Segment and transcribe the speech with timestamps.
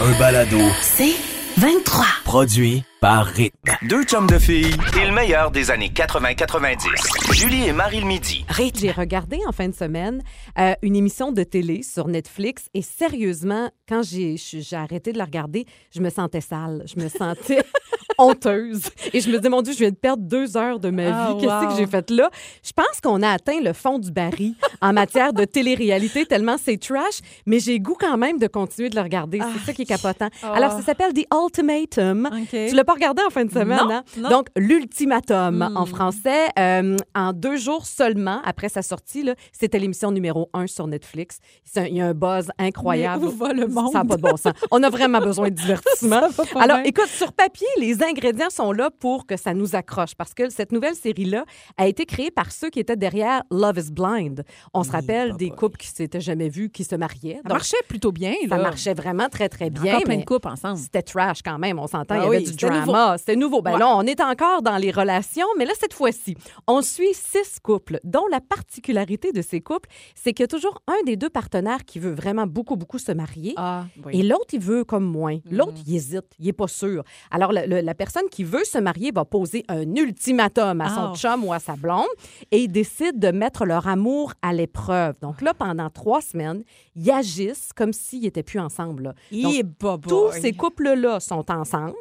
[0.00, 0.58] Un balado.
[0.82, 1.14] C'est
[1.56, 2.04] 23.
[2.24, 3.70] Produit par Rythme.
[3.82, 7.34] Deux chums de filles et le meilleur des années 80-90.
[7.34, 8.46] Julie et Marie le midi.
[8.74, 10.22] J'ai regardé en fin de semaine
[10.58, 15.26] euh, une émission de télé sur Netflix et sérieusement, quand j'ai j'ai arrêté de la
[15.26, 16.82] regarder, je me sentais sale.
[16.86, 17.62] Je me sentais
[18.18, 18.84] honteuse.
[19.12, 21.10] Et je me disais, mon Dieu, je viens de perdre deux heures de ma vie.
[21.12, 21.68] Ah, Qu'est-ce wow.
[21.68, 22.30] que j'ai fait là?
[22.62, 26.76] Je pense qu'on a atteint le fond du baril en matière de télé-réalité, tellement c'est
[26.78, 29.40] trash, mais j'ai goût quand même de continuer de le regarder.
[29.54, 30.28] C'est ça qui est capotant.
[30.42, 32.30] Alors, ça s'appelle The Ultimatum.
[32.32, 32.68] OK.
[32.68, 34.04] Tu l'as pas regardé en fin de semaine, Non, hein?
[34.16, 34.28] non.
[34.30, 35.76] Donc, l'ultimatum Hmm.
[35.76, 40.86] en français, euh, en deux jours seulement après sa sortie, c'était l'émission numéro un sur
[40.86, 41.38] Netflix.
[41.76, 43.24] Il y a un buzz incroyable.
[43.24, 43.92] Mais où va le monde?
[43.92, 44.52] Ça n'a pas de bon sens.
[44.70, 46.20] On a vraiment besoin de divertissement.
[46.52, 46.84] Pas Alors, bien.
[46.86, 50.72] écoute, sur papier, les ingrédients sont là pour que ça nous accroche parce que cette
[50.72, 51.44] nouvelle série-là
[51.76, 54.44] a été créée par ceux qui étaient derrière Love is Blind.
[54.72, 57.40] On se rappelle des couples qui s'étaient jamais vus, qui se mariaient.
[57.46, 58.34] Ça marchait plutôt bien.
[58.48, 59.94] ça marchait vraiment très, très bien.
[59.94, 60.78] Encore plein de couples ensemble.
[60.78, 62.14] c'était trash quand même, on s'entend.
[62.14, 63.18] Ah il y avait oui, du c'était drama.
[63.18, 63.62] C'était nouveau.
[63.62, 63.78] Ben Ouais.
[63.78, 67.98] là, on est encore dans les relations, mais là, cette fois-ci, on suit six couples,
[68.04, 71.84] dont la particularité de ces couples, c'est qu'il y a toujours un des deux partenaires
[71.84, 73.54] qui veut vraiment beaucoup, beaucoup se marier.
[73.56, 75.36] Ah, Et l'autre, il veut comme moins.
[75.36, 75.56] Mm.
[75.56, 76.24] L'autre, il hésite.
[76.38, 77.04] Il n'est pas sûr.
[77.30, 81.12] Alors, le- le- la personne qui veut se marier va poser un ultimatum à son
[81.12, 81.14] Ah.
[81.16, 82.06] chum ou à sa blonde
[82.50, 85.14] et ils décident de mettre leur amour à l'épreuve.
[85.20, 86.62] Donc là, pendant trois semaines,
[86.96, 89.02] ils agissent comme s'ils n'étaient plus ensemble.
[89.04, 89.14] là.
[89.32, 91.94] Donc, tous ces couples-là sont ensemble.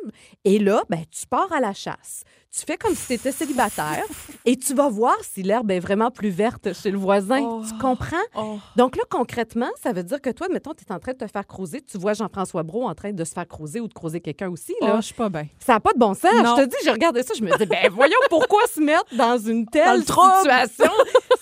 [0.45, 2.23] Et là, ben, tu pars à la chasse.
[2.55, 4.03] Tu fais comme si tu étais célibataire
[4.45, 7.41] et tu vas voir si l'herbe est vraiment plus verte chez le voisin.
[7.41, 7.63] Oh.
[7.67, 8.15] Tu comprends?
[8.35, 8.59] Oh.
[8.75, 11.25] Donc là, concrètement, ça veut dire que toi, mettons, tu es en train de te
[11.25, 11.81] faire creuser.
[11.81, 14.75] Tu vois Jean-François Brault en train de se faire creuser ou de creuser quelqu'un aussi.
[14.81, 14.95] Oh, Là.
[14.97, 15.47] je suis pas bien.
[15.65, 16.31] Ça n'a pas de bon sens.
[16.43, 16.55] Non.
[16.55, 19.37] Je te dis, j'ai regardé ça, je me dis, ben voyons pourquoi se mettre dans
[19.39, 20.91] une telle situation?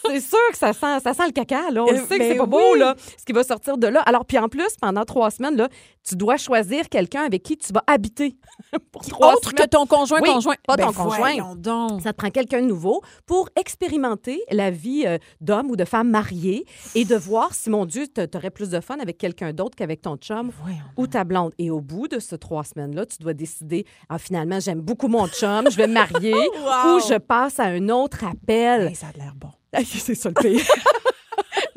[0.07, 1.72] c'est sûr que ça sent, ça sent le caca.
[1.72, 1.84] Là.
[1.84, 4.00] On Euh, le sait que c'est pas beau, là, ce qui va sortir de là.
[4.06, 5.68] Alors, puis en plus, pendant trois semaines, là,
[6.07, 8.38] tu dois choisir quelqu'un avec qui tu vas habiter
[8.94, 9.68] pour trois Autre que semaines.
[9.69, 10.56] ton conjoint, Oui, conjoint.
[10.66, 11.17] pas ton Ben, conjoint.
[11.17, 12.01] voyons donc.
[12.01, 16.09] Ça te prend quelqu'un de nouveau pour expérimenter la vie euh, d'homme ou de femme
[16.09, 19.75] mariée et de voir si, mon Dieu, tu aurais plus de fun avec quelqu'un d'autre
[19.75, 20.51] qu'avec ton chum
[20.97, 21.51] ou ta blonde.
[21.57, 25.28] Et au bout de ces trois semaines-là, tu dois décider, ah, finalement, j'aime beaucoup mon
[25.28, 26.95] chum, je vais me marier Wow.
[26.95, 28.88] ou je passe à un autre appel.
[28.88, 29.50] Hey, ça a l'air bon.
[29.85, 30.62] C'est ça le pire.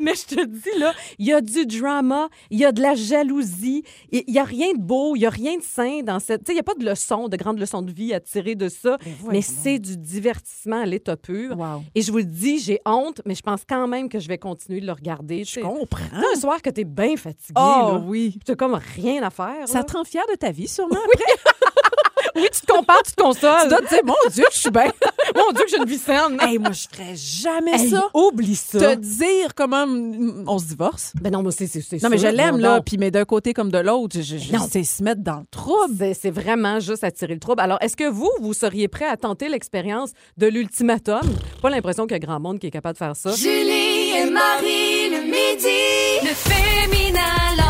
[0.05, 2.93] Mais je te dis, là, il y a du drama, il y a de la
[2.93, 6.43] jalousie, il n'y a rien de beau, il n'y a rien de sain dans cette.
[6.43, 8.53] Tu sais, il n'y a pas de leçon, de grande leçon de vie à tirer
[8.55, 11.57] de ça, voyons mais c'est du divertissement à l'état pur.
[11.57, 11.83] Wow.
[11.95, 14.37] Et je vous le dis, j'ai honte, mais je pense quand même que je vais
[14.37, 15.43] continuer de le regarder.
[15.43, 16.05] Je comprends.
[16.13, 17.59] un soir que tu es bien fatigué, Oh
[17.93, 18.37] là, oui.
[18.45, 19.67] tu comme rien à faire.
[19.67, 19.83] Ça là.
[19.83, 20.95] te rend fière de ta vie, sûrement?
[20.95, 21.21] Oui,
[22.35, 23.61] tu te compares, tu te consoles.
[23.63, 24.91] Tu dois te dire, mon Dieu, je suis bien.
[25.35, 26.37] Mon Dieu, que j'ai une vie saine.
[26.39, 28.07] hey, moi, je ferais jamais Hey, ça.
[28.13, 28.79] Oublie ça.
[28.79, 31.13] Te dire comment mm, on se divorce.
[31.19, 32.79] Ben non, moi, c'est c'est- c'est Non, mais je l'aime, là.
[32.81, 34.17] Puis, mais d'un côté comme de l'autre,
[34.69, 36.13] c'est se mettre dans le trouble.
[36.13, 37.61] C'est- vraiment juste attirer le trouble.
[37.61, 41.21] Alors, est-ce que vous, vous seriez prêt à tenter l'expérience de l'ultimatum?
[41.61, 43.31] Pas l'impression qu'il y a grand monde qui est capable de faire ça.
[43.35, 46.21] Julie et Marie le midi.
[46.23, 47.64] Le féminin.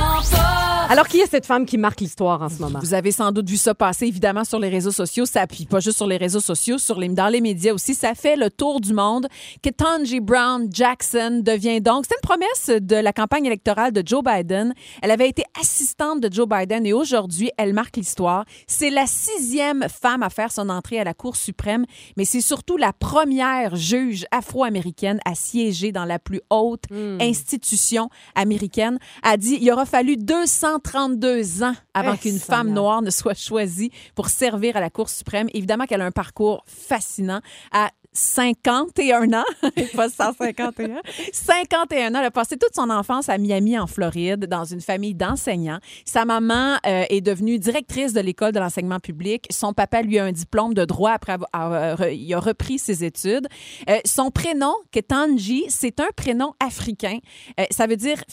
[0.88, 2.80] Alors, qui est cette femme qui marque l'histoire en ce moment?
[2.80, 5.26] Vous avez sans doute vu ça passer, évidemment, sur les réseaux sociaux.
[5.26, 7.96] Ça appuie pas juste sur les réseaux sociaux, sur les, dans les médias aussi.
[7.96, 9.28] Ça fait le tour du monde.
[9.64, 12.06] Ketanji Brown Jackson devient donc...
[12.08, 14.74] C'est une promesse de la campagne électorale de Joe Biden.
[15.02, 18.46] Elle avait été assistante de Joe Biden et aujourd'hui, elle marque l'histoire.
[18.68, 21.86] C'est la sixième femme à faire son entrée à la Cour suprême,
[22.16, 26.84] mais c'est surtout la première juge afro-américaine à siéger dans la plus haute
[27.20, 29.00] institution américaine.
[29.24, 30.18] A dit, il aura fallu
[30.80, 35.10] 232 ans avant Eh, qu'une femme noire ne soit choisie pour servir à la Cour
[35.10, 35.48] suprême.
[35.54, 37.42] Évidemment qu'elle a un parcours fascinant.
[37.72, 39.44] À 51 ans,
[39.96, 41.02] pas 151,
[41.34, 42.20] 51 ans.
[42.20, 45.80] Elle a passé toute son enfance à Miami, en Floride, dans une famille d'enseignants.
[46.06, 49.46] Sa maman euh, est devenue directrice de l'école de l'enseignement public.
[49.52, 52.80] Son papa lui a un diplôme de droit après avoir avoir- re- il a repris
[52.80, 53.48] ses études.
[53.90, 57.20] Euh, son prénom, Ketanji, c'est un prénom africain.
[57.60, 58.24] Euh, ça veut dire,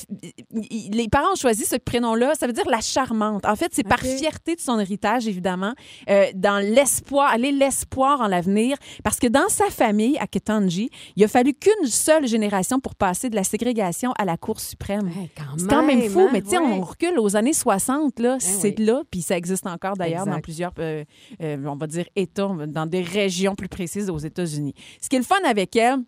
[0.93, 3.45] les parents ont choisi ce prénom-là, ça veut dire la charmante.
[3.47, 5.75] En fait, c'est par fierté de son héritage, évidemment,
[6.09, 11.25] euh, dans l'espoir, est l'espoir en l'avenir, parce que dans sa famille à Ketanji, il
[11.25, 15.09] a fallu qu'une seule génération pour passer de la ségrégation à la Cour suprême.
[15.09, 16.31] Hey, C'est quand même fou, hein?
[16.33, 16.65] mais tu sais, Ouais.
[16.65, 18.85] on recule aux années 60, là, c'est oui.
[18.85, 21.05] là, puis ça existe encore d'ailleurs dans plusieurs, euh,
[21.43, 24.75] euh, on va dire, États, dans des régions plus précises aux États-Unis.
[25.01, 25.99] Ce qui est le fun avec elle,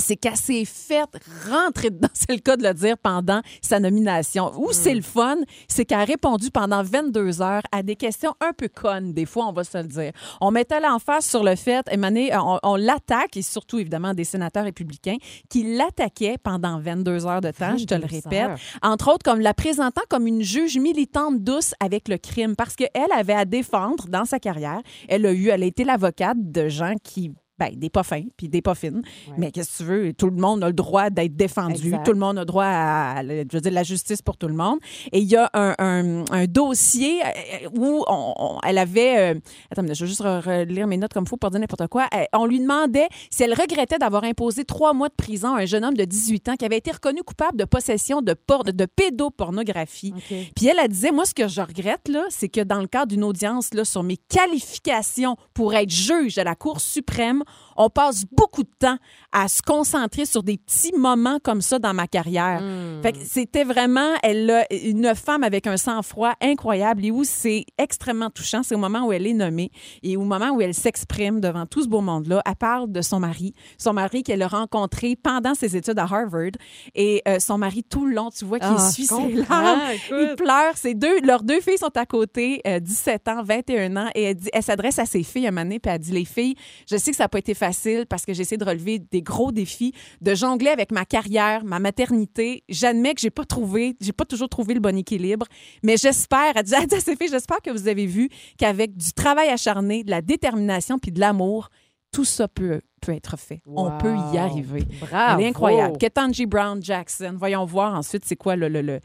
[0.00, 4.52] c'est qu'elle s'est faite rentrer dedans, c'est le cas de le dire, pendant sa nomination.
[4.58, 5.36] Où c'est le fun,
[5.68, 9.46] c'est qu'elle a répondu pendant 22 heures à des questions un peu connes, des fois,
[9.46, 10.12] on va se le dire.
[10.40, 14.64] On mettait l'emphase sur le fait, Emmanuel, on, on l'attaque, et surtout, évidemment, des sénateurs
[14.64, 15.16] républicains,
[15.48, 18.50] qui l'attaquaient pendant 22 heures de temps, je te le 22 répète.
[18.82, 23.12] Entre autres, comme la présentant comme une juge militante douce avec le crime, parce qu'elle
[23.14, 24.80] avait à défendre dans sa carrière.
[25.08, 28.48] Elle a eu, elle a été l'avocate de gens qui ben, des pas fins puis
[28.48, 29.02] des pas fines.
[29.36, 30.12] Mais qu'est-ce que tu veux?
[30.14, 31.74] Tout le monde a le droit d'être défendu.
[31.88, 32.04] Exact.
[32.06, 34.54] Tout le monde a le droit à, je veux dire, la justice pour tout le
[34.54, 34.78] monde.
[35.12, 39.34] Et il y a un, un- un dossier euh, où on- on- elle avait...
[39.34, 39.40] euh,
[39.70, 42.06] attends, je vais juste re- relire mes notes comme il faut pour dire n'importe quoi.
[42.14, 45.66] Euh, on lui demandait si elle regrettait d'avoir imposé trois mois de prison à un
[45.66, 48.86] jeune homme de 18 ans qui avait été reconnu coupable de possession de, por- de
[48.86, 50.14] pédopornographie.
[50.56, 53.08] Puis elle, elle disait, moi, ce que je regrette, là, c'est que dans le cadre
[53.08, 57.42] d'une audience là, sur mes qualifications pour être juge à la Cour suprême,
[57.76, 58.96] on passe beaucoup de temps
[59.32, 62.60] à se concentrer sur des petits moments comme ça dans ma carrière.
[63.02, 67.64] Fait que c'était vraiment, elle a une femme avec un sang-froid incroyable et où c'est
[67.78, 68.62] extrêmement touchant.
[68.62, 69.70] C'est au moment où elle est nommée
[70.02, 72.42] et au moment où elle s'exprime devant tout ce beau monde-là.
[72.44, 76.50] Elle parle de son mari, son mari qu'elle a rencontré pendant ses études à Harvard
[76.94, 79.80] et euh, son mari tout le long, tu vois, qui Ah, suit ses larmes.
[80.10, 80.76] Il pleure.
[80.76, 84.34] Ses deux, leurs deux filles sont à côté, euh, 17 ans, 21 ans, et elle,
[84.34, 86.54] dit- elle s'adresse à ses filles un moment donné, puis elle dit Les filles,
[86.90, 89.50] je sais que ça pas été facile parce que j'ai essayé de relever des gros
[89.52, 92.62] défis, de jongler avec ma carrière, ma maternité.
[92.68, 95.46] J'admets que j'ai pas trouvé, j'ai pas toujours trouvé le bon équilibre,
[95.82, 98.28] mais j'espère, à filles, j'espère que vous avez vu
[98.58, 101.68] qu'avec du travail acharné, de la détermination puis de l'amour,
[102.12, 103.62] tout ça peut, peut être fait.
[103.66, 104.82] On peut y arriver.
[105.00, 105.38] Bravo.
[105.40, 105.96] Elle est incroyable.
[105.98, 107.34] Ketanji Brown Jackson.
[107.38, 108.68] Voyons voir ensuite c'est quoi le.
[108.68, 109.00] le, le-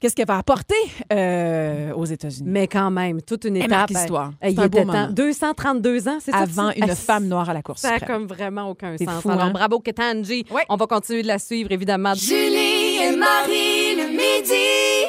[0.00, 0.74] Qu'est-ce qu'elle va apporter
[1.12, 2.48] euh, aux États-Unis?
[2.50, 3.68] Mais quand même, toute une étape.
[3.70, 4.32] marque l'histoire.
[4.42, 4.92] euh, Il C'est un beau était temps.
[4.92, 5.08] moment.
[5.12, 6.38] 232 ans, c'est ça?
[6.38, 8.20] Avant une Ah, femme noire à la Cour Ça a suprême.
[8.20, 9.20] comme vraiment aucun sens.
[9.22, 9.50] fou, Alors, hein?
[9.50, 10.46] bravo, Ketanji.
[10.50, 10.62] Ouais.
[10.70, 12.14] On va continuer de la suivre, évidemment.
[12.14, 12.69] Julie
[13.02, 14.54] et Marie le midi.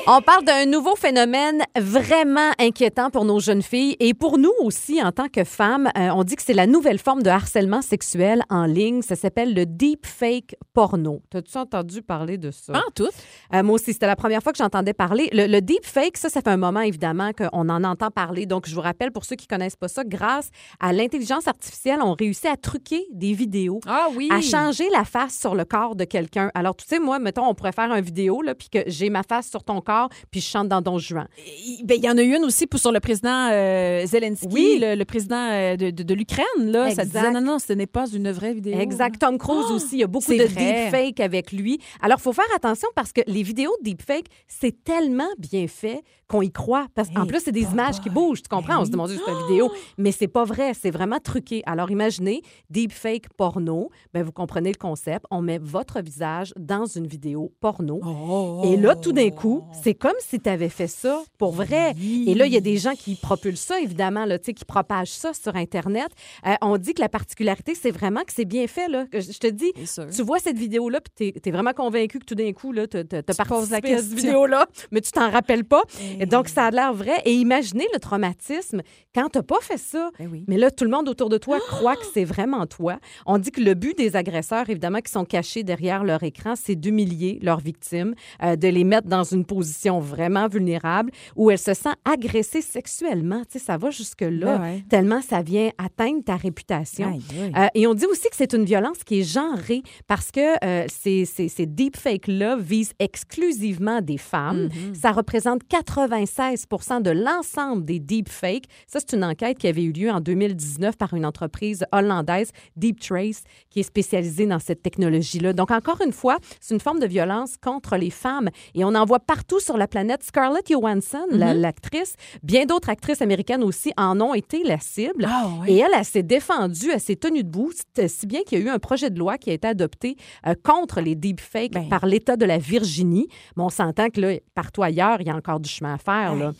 [0.08, 5.02] On parle d'un nouveau phénomène vraiment inquiétant pour nos jeunes filles et pour nous aussi
[5.04, 5.90] en tant que femmes.
[5.98, 9.02] Euh, on dit que c'est la nouvelle forme de harcèlement sexuel en ligne.
[9.04, 11.22] Ça s'appelle le deep fake porno.
[11.30, 12.74] T'as-tu entendu parler de ça?
[12.74, 13.10] Pas en tout.
[13.54, 15.30] Euh, moi aussi, c'était la première fois que j'entendais parler.
[15.34, 18.46] Le, le deep fake, ça, ça fait un moment évidemment qu'on en entend parler.
[18.48, 20.50] Donc, je vous rappelle pour ceux qui connaissent pas ça, grâce
[20.80, 24.30] à l'intelligence artificielle, on réussit à truquer des vidéos Ah oui.
[24.32, 26.50] à changer la face sur le corps de quelqu'un.
[26.56, 29.24] Alors, tu sais, moi, mettons, on pourrait faire une vidéo, là, puis que j'ai ma
[29.24, 31.28] face sur ton corps, puis je chante dans Don Juan.
[31.66, 34.48] Il ben, il y en a eu une aussi pour, sur le président euh, Zelensky,
[34.52, 34.78] Oui.
[34.80, 36.46] le, le président euh, de, de- de l'Ukraine.
[36.60, 38.78] Là, ça disait non, non, ce n'est pas une vraie vidéo.
[38.80, 39.20] Exact.
[39.20, 40.86] Tom Cruise aussi, il y a beaucoup de vrai.
[40.92, 41.80] deepfake avec lui.
[42.02, 46.04] Alors, il faut faire attention parce que les vidéos de deepfake, c'est tellement bien fait
[46.28, 46.88] qu'on y croit.
[46.96, 48.76] Parce qu'en Hey, plus, c'est des images qui bougent, tu comprends?
[48.76, 51.62] Ben On se demande juste c'est une vidéo, mais c'est pas vrai, c'est vraiment truqué.
[51.66, 55.26] Alors, imaginez, deepfake porno, ben, vous comprenez le concept.
[55.32, 57.71] On met votre visage dans une vidéo porno.
[57.80, 58.62] Oh.
[58.66, 61.94] Et là, tout d'un coup, c'est comme si tu avais fait ça pour vrai.
[62.28, 65.34] Et là, il y a des gens qui propulsent ça, évidemment, là, qui propagent ça
[65.34, 66.10] sur Internet.
[66.46, 68.88] Euh, on dit que la particularité, c'est vraiment que c'est bien fait.
[68.88, 69.06] Là.
[69.14, 69.72] Je te dis,
[70.16, 73.04] tu vois cette vidéo-là, puis tu es, vraiment convaincu que tout d'un coup, tu as
[73.46, 75.84] poses la participé à cette vidéo-là, mais tu t'en rappelles pas.
[76.20, 77.22] Et donc, ça a l'air vrai.
[77.26, 78.82] Et imaginez le traumatisme
[79.14, 80.12] quand tu pas fait ça.
[80.20, 80.46] Ben oui.
[80.48, 83.00] Mais là, tout le monde autour de toi croit que c'est vraiment toi.
[83.26, 86.76] On dit que le but des agresseurs, évidemment, qui sont cachés derrière leur écran, c'est
[86.76, 88.14] d'humilier leurs victimes,
[88.44, 93.42] euh, de les mettre dans une position vraiment vulnérable où elles se sentent agressées sexuellement.
[93.50, 94.84] Tu sais, ça va jusque-là, Ben ouais.
[94.90, 97.10] tellement ça vient atteindre ta réputation.
[97.10, 97.52] Aïe, aïe.
[97.58, 100.86] Euh, et on dit aussi que c'est une violence qui est genrée parce que euh,
[100.90, 104.68] ces, ces, ces deepfakes-là visent exclusivement des femmes.
[104.68, 104.96] Mm-hmm.
[104.96, 106.68] Ça représente 96
[107.02, 108.66] de l'ensemble des deepfakes.
[108.88, 113.00] Ça, c'est une enquête qui avait eu lieu en 2019 par une entreprise hollandaise, Deep
[113.00, 115.54] Trace, qui est spécialisée dans cette technologie-là.
[115.54, 118.50] Donc, encore une fois, c'est une forme de violence contre les femmes.
[118.76, 120.24] Et on en voit partout sur la planète.
[120.24, 121.54] Scarlett Johansson, Mm-hmm.
[121.60, 125.28] l'actrice, bien d'autres actrices américaines aussi en ont été la cible.
[125.30, 125.50] Ah.
[125.68, 127.72] Et elle, elle s'est défendue, elle s'est tenue debout,
[128.08, 130.16] si bien qu'il y a eu un projet de loi qui a été adopté
[130.48, 131.90] euh, contre les deepfakes Ben.
[131.90, 133.28] par l'État de la Virginie.
[133.56, 136.36] Mais on s'entend que là, partout ailleurs, il y a encore du chemin à faire.
[136.36, 136.54] Là.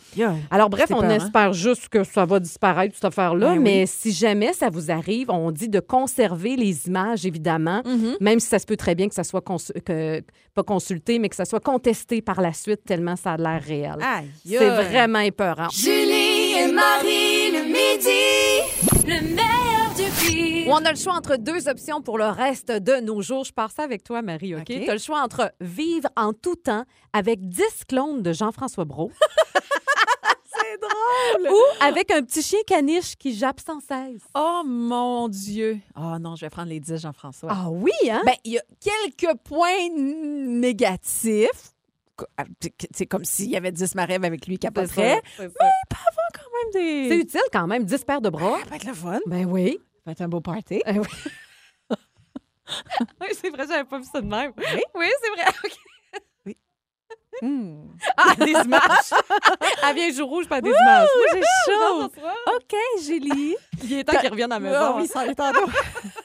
[0.50, 1.16] Alors bref, on peur, hein?
[1.16, 3.50] espère juste que ça va disparaître, cette affaire-là.
[3.50, 3.64] Ben oui.
[3.64, 8.16] mais si jamais ça vous arrive, on dit de conserver les images, évidemment, Mm-hmm.
[8.20, 9.42] même si ça se peut très bien que ça soit,
[9.84, 10.22] que,
[10.54, 13.96] pas consulté, mais que ça soit contesté par la suite, tellement ça a l'air réel.
[14.44, 15.68] C'est vraiment épeurant.
[15.70, 19.06] Julie et Marie le midi.
[19.06, 20.68] Le meilleur du pire.
[20.68, 23.44] Où on a le choix entre deux options pour le reste de nos jours.
[23.44, 24.62] Je pars ça avec toi, Marie, OK?
[24.62, 24.66] OK.
[24.84, 29.12] Tu as le choix entre vivre en tout temps avec 10 clones de Jean-François Brault
[30.72, 31.52] C'est drôle!
[31.52, 34.22] ou avec un petit chien caniche qui jappe sans cesse.
[34.34, 35.78] Oh mon Dieu!
[35.96, 37.50] Oh non, je vais prendre les 10, Jean-François.
[37.52, 38.22] Ah oui, hein?
[38.24, 41.72] Ben, il y a quelques points négatifs.
[42.38, 42.44] Ah,
[42.94, 45.20] C'est comme s'il y avait 10 marèves avec lui qui capoterait.
[45.36, 45.66] c'est ça.
[46.34, 47.08] Quand même des...
[47.08, 48.58] C'est utile quand même, 10 paires de bras.
[48.62, 49.18] Ça va être le fun.
[49.26, 49.78] Ben oui.
[49.96, 50.82] Ça va être un beau party.
[50.86, 51.06] Eh oui.
[53.20, 54.52] oui, c'est vrai, j'avais pas vu ça de même.
[54.56, 54.82] Oui?
[54.94, 55.52] Oui, c'est vrai.
[55.64, 55.72] OK.
[57.40, 57.88] Hmm.
[58.16, 59.10] Ah, des images.
[59.88, 61.08] Elle vient jour rouge, pas des images.
[61.32, 62.04] j'ai chaud.
[62.04, 63.56] OK, Julie.
[63.82, 64.94] Il est temps qu'il revienne à la maison.
[64.94, 65.70] Oh, oui, ça être tantôt.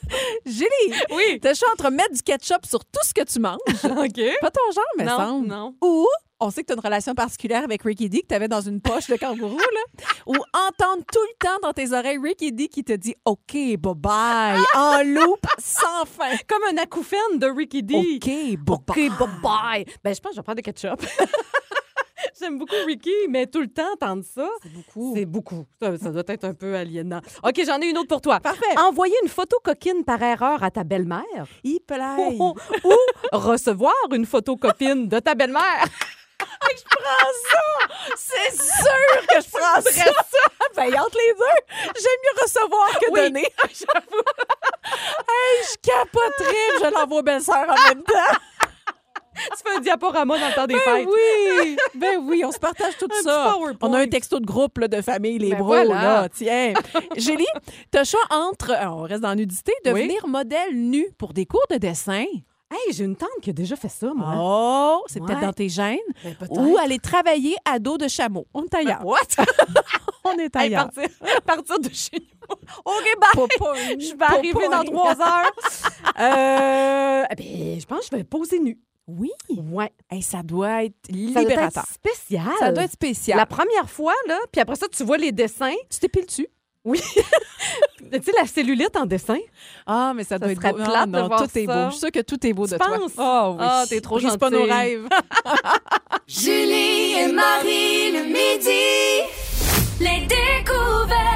[0.45, 1.39] Julie, Oui.
[1.41, 3.57] t'as le choix entre mettre du ketchup sur tout ce que tu manges.
[3.83, 4.21] OK.
[4.41, 5.47] Pas ton genre, mais Non, semble.
[5.47, 5.75] non.
[5.81, 6.07] Ou,
[6.39, 8.61] on sait que tu as une relation particulière avec Ricky D que tu avais dans
[8.61, 10.05] une poche de kangourou, là.
[10.27, 14.61] Ou entendre tout le temps dans tes oreilles Ricky D qui te dit OK, bye-bye,
[14.75, 16.35] en loop sans fin.
[16.47, 17.95] Comme un acouphène de Ricky D.
[17.95, 18.75] OK, bye-bye.
[18.77, 19.85] OK, bye-bye.
[20.03, 21.01] Ben, je pense que je vais prendre de ketchup.
[22.39, 25.13] J'aime beaucoup Ricky, mais tout le temps entendre ça, C'est beaucoup.
[25.15, 25.65] c'est beaucoup.
[25.81, 27.21] Ça, ça doit être un peu aliénant.
[27.43, 28.39] OK, j'en ai une autre pour toi.
[28.39, 28.77] Parfait.
[28.77, 32.37] Envoyer une photo coquine par erreur à ta belle-mère Il plaît.
[32.39, 32.53] ou
[33.31, 35.85] recevoir une photo copine de ta belle-mère.
[38.15, 40.11] C'est sûr que je prends ça.
[40.75, 43.41] Ben, entre les deux, j'aime mieux recevoir que Oui, donner.
[45.27, 48.37] hey, je capoterais, puis je l'envoie belle-sœur en même temps.
[49.55, 51.07] Tu fais un diaporama dans le temps des Ben fêtes.
[51.07, 53.55] oui, ben oui, on se partage tout Un ça.
[53.81, 55.93] On a un texto de groupe là, de famille, les Ben bros, voilà.
[56.01, 56.29] là.
[56.29, 56.73] Tiens.
[57.15, 57.45] Julie,
[57.91, 60.29] t'as choix entre, euh, on reste dans la nudité, devenir Oui.
[60.31, 62.25] modèle nu pour des cours de dessin.
[62.69, 64.33] Hey, j'ai une tante qui a déjà fait ça, moi.
[64.37, 65.97] Oh, c'est peut-être dans tes gènes.
[66.21, 66.35] Ben.
[66.49, 68.45] Ou aller travailler à dos de chameau.
[68.53, 69.05] On est ailleurs.
[69.05, 69.19] What?
[70.25, 70.89] On est Hey, ailleurs.
[70.91, 71.09] partir,
[71.45, 72.55] partir de chez nous.
[72.83, 73.97] OK, bye.
[73.99, 75.51] Je vais arriver dans trois heures.
[76.19, 78.77] euh, ben, je pense que je vais poser nu.
[79.07, 79.31] Oui.
[79.49, 79.91] Ouais.
[80.09, 81.83] Hey, ça doit être Ça doit libérateur.
[81.83, 82.43] être spécial.
[82.59, 83.37] Ça doit être spécial.
[83.37, 85.73] La première fois, là, puis après ça, tu vois les dessins.
[85.89, 86.47] Tu t'épiles-tu?
[86.83, 87.01] Oui.
[88.11, 89.37] tu sais, la cellulite en dessin.
[89.85, 90.73] Ah, mais ça doit être beau.
[90.75, 91.73] plate non, de voir tout est beau.
[91.87, 92.97] Je suis sûre que tout est beau Tu de toi.
[92.97, 93.11] penses?
[93.17, 93.57] Ah oui.
[93.61, 94.71] Ah, t'es trop Brise pas nos gentille.
[94.73, 95.07] rêves.
[96.27, 99.23] Julie et Marie le midi.
[99.99, 101.26] Les découvertes.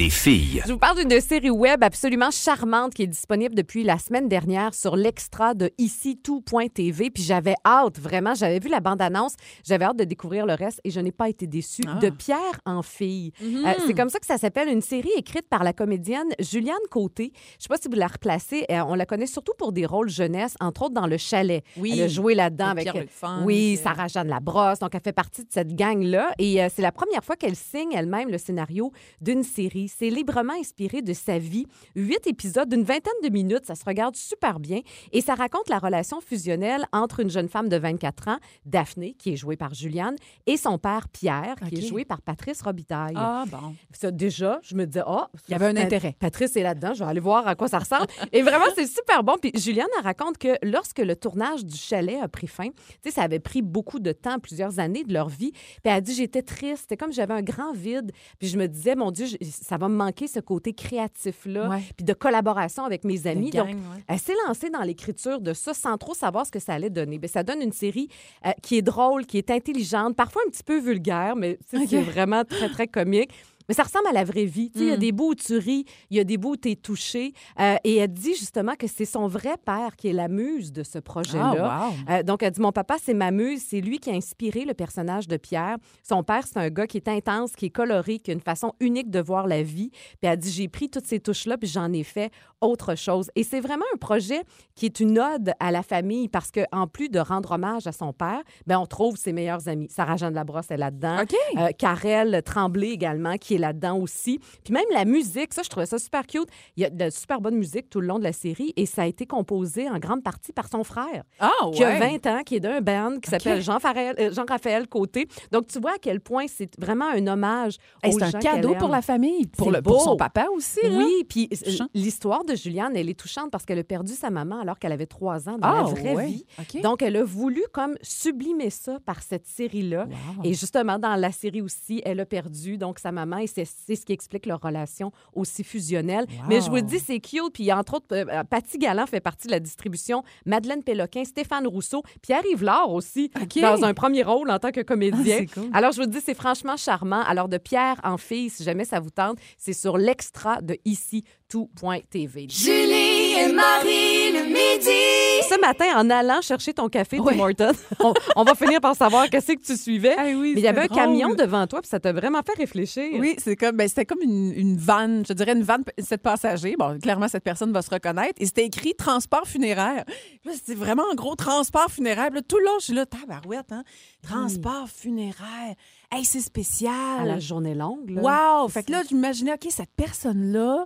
[0.00, 0.62] Des filles.
[0.66, 4.72] Je vous parle d'une série web absolument charmante qui est disponible depuis la semaine dernière
[4.72, 7.10] sur l'extra de ici tout.tv.
[7.10, 10.90] Puis j'avais hâte, vraiment, j'avais vu la bande-annonce, j'avais hâte de découvrir le reste et
[10.90, 11.82] je n'ai pas été déçue.
[11.86, 11.98] Ah.
[11.98, 13.32] De Pierre en fille.
[13.42, 13.66] Mhm.
[13.66, 17.32] Euh, c'est comme ça que ça s'appelle, une série écrite par la comédienne Juliane Côté.
[17.58, 18.64] Je sais pas si vous la replacez.
[18.70, 21.62] euh, on la connaît surtout pour des rôles jeunesse, entre autres dans Le Chalet.
[21.76, 21.90] Oui.
[21.92, 23.82] Elle a joué là-dedans Avec Funk, oui, euh.
[23.82, 24.78] Sarah-Jeanne Labrosse.
[24.78, 26.30] Donc, elle fait partie de cette gang-là.
[26.38, 29.89] Et euh, c'est la première fois qu'elle signe elle-même le scénario d'une série.
[29.98, 31.66] C'est librement inspiré de sa vie.
[31.96, 33.66] Huit épisodes d'une vingtaine de minutes.
[33.66, 34.80] Ça se regarde super bien.
[35.12, 39.32] Et ça raconte la relation fusionnelle entre une jeune femme de 24 ans, Daphné, qui
[39.32, 40.16] est jouée par Juliane,
[40.46, 43.14] et son père, Pierre, qui est joué par Patrice Robitaille.
[43.16, 43.74] Ah, bon.
[43.92, 46.16] Ça, déjà, je me disais, ah, Il y avait un Pat- intérêt.
[46.18, 48.06] Patrice est là-dedans, je vais aller voir à quoi ça ressemble.
[48.32, 49.36] Et vraiment, c'est super bon.
[49.40, 53.10] Puis Juliane, elle raconte que lorsque le tournage du chalet a pris fin, tu sais,
[53.10, 55.52] ça avait pris beaucoup de temps, plusieurs années de leur vie.
[55.52, 56.82] Puis elle a dit, j'étais triste.
[56.82, 58.12] C'était comme j'avais un grand vide.
[58.38, 59.26] Puis je me disais, mon Dieu,
[59.70, 63.50] ça va me manquer ce côté créatif-là, puis de collaboration avec mes amis.
[63.50, 64.02] gang, Donc, ouais.
[64.08, 67.18] elle s'est lancée dans l'écriture de ça sans trop savoir ce que ça allait donner.
[67.18, 68.08] Bien, ça donne une série
[68.44, 71.82] euh, qui est drôle, qui est intelligente, parfois un petit peu vulgaire, mais tu sais,
[71.84, 71.88] OK.
[71.88, 73.30] c'est vraiment très, très comique.
[73.70, 74.72] Mais ça ressemble à la vraie vie.
[74.74, 74.98] Il y a Mm.
[74.98, 77.34] des bouts où tu ris, il y a des bouts où tu es touché.
[77.60, 80.82] Euh, et elle dit justement que c'est son vrai père qui est la muse de
[80.82, 81.54] ce projet-là.
[81.68, 81.94] Ah, wow.
[82.10, 83.62] Euh, donc, elle dit Mon papa, c'est ma muse.
[83.64, 85.76] C'est lui qui a inspiré le personnage de Pierre.
[86.02, 88.72] Son père, c'est un gars qui est intense, qui est coloré, qui a une façon
[88.80, 89.90] unique de voir la vie.
[89.90, 93.30] Puis elle dit J'ai pris toutes ces touches-là, puis j'en ai fait autre chose.
[93.36, 94.42] Et c'est vraiment un projet
[94.74, 98.12] qui est une ode à la famille parce qu'en plus de rendre hommage à son
[98.12, 99.86] père, ben on trouve ses meilleurs amis.
[99.90, 101.22] Sarah-Jeanne Labrosse est là-dedans.
[101.22, 101.34] OK.
[101.56, 104.40] Euh, Karel Tremblay également, qui est là-dedans aussi.
[104.64, 106.48] Puis même la musique, ça, je trouvais ça super cute.
[106.76, 108.86] Il y a de la super bonne musique tout le long de la série et
[108.86, 112.18] ça a été composé en grande partie par son frère, Ah, qui a ouais.
[112.20, 115.28] 20 ans, qui est d'un band qui s'appelle Jean-Farel- euh, Jean-Raphaël Côté.
[115.52, 118.38] Donc, tu vois à quel point c'est vraiment un hommage Hey, aux c'est un gens
[118.38, 118.94] cadeau qu'elle pour aime.
[118.94, 120.04] la famille, pour, C'est le, pour beau.
[120.04, 120.80] son papa aussi.
[120.82, 120.98] là.
[120.98, 121.86] Oui, puis euh, Touchant.
[121.94, 125.06] l'histoire de Juliane, elle est touchante parce qu'elle a perdu sa maman alors qu'elle avait
[125.06, 126.26] trois ans dans Ah, la vraie ouais.
[126.26, 126.44] vie.
[126.58, 126.80] OK.
[126.82, 130.06] Donc, elle a voulu comme sublimer ça par cette série-là.
[130.36, 130.44] Wow.
[130.44, 134.04] Et justement, dans la série aussi, elle a perdu donc sa maman et c'est ce
[134.04, 136.26] qui explique leur relation aussi fusionnelle.
[136.48, 137.52] Mais je vous le dis, c'est cute.
[137.52, 142.02] Puis entre autres, euh, Patty Galland fait partie de la distribution, Madeleine Péloquin, Stéphane Rousseau,
[142.22, 143.60] Pierre Yvelard aussi, OK.
[143.60, 145.44] dans un premier rôle en tant que comédien.
[145.48, 145.70] Ah, cool.
[145.72, 147.22] Alors, je vous le dis, c'est franchement charmant.
[147.22, 151.24] Alors, de Pierre en fille, si jamais ça vous tente, c'est sur l'extra de ici
[151.48, 152.46] tout.tv.
[152.48, 152.99] Julie
[153.40, 155.48] et Marie le midi.
[155.48, 157.38] Ce matin, en allant chercher ton café, Tim.
[157.38, 160.14] Hortons, on, on va finir par savoir qu'est-ce que tu suivais.
[160.16, 162.56] Ah oui, Mais il y avait un camion devant toi, puis ça t'a vraiment fait
[162.56, 163.04] réfléchir.
[163.18, 166.76] Oui, c'est comme, ben, c'était comme une, une vanne, je dirais une vanne, sept passagers.
[166.78, 168.34] Bon, clairement, cette personne va se reconnaître.
[168.38, 170.04] Et c'était écrit transport funéraire.
[170.44, 172.30] Là, C'était vraiment un gros transport funéraire.
[172.32, 173.82] Là, tout le long, je suis là, tabarouette, hein?
[174.22, 175.74] Transport funéraire.
[176.12, 177.20] Hey, c'est spécial.
[177.20, 178.10] À la journée longue.
[178.10, 178.22] Là.
[178.62, 178.68] Wow!
[178.68, 180.84] Fait que là, j'imaginais, OK, cette personne-là,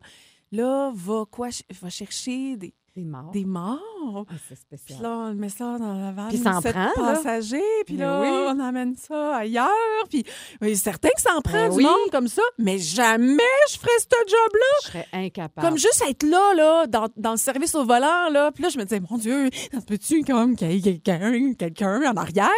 [0.54, 1.49] là, va quoi?
[1.80, 3.32] Va chercher des, Des morts.
[3.32, 3.80] des morts?
[4.30, 5.02] Ah, c'est Puis spécial.
[5.02, 6.28] là, on met ça dans la vanne.
[6.28, 7.60] Puis ça en prend, passagers.
[7.86, 8.28] Puis là, oui.
[8.30, 9.68] on amène ça ailleurs.
[10.08, 10.22] Puis
[10.62, 11.82] oui, certain que ça en prend Ben du oui.
[11.82, 12.42] monde comme ça.
[12.56, 14.66] Mais jamais je ferais ce job-là.
[14.82, 15.66] Je serais incapable.
[15.66, 18.52] Comme juste être là, là, dans, dans le service au volant, là.
[18.52, 21.54] Puis là, je me disais, mon Dieu, ça se peut-tu comme qu'il y ait quelqu'un,
[21.54, 22.48] quelqu'un en arrière?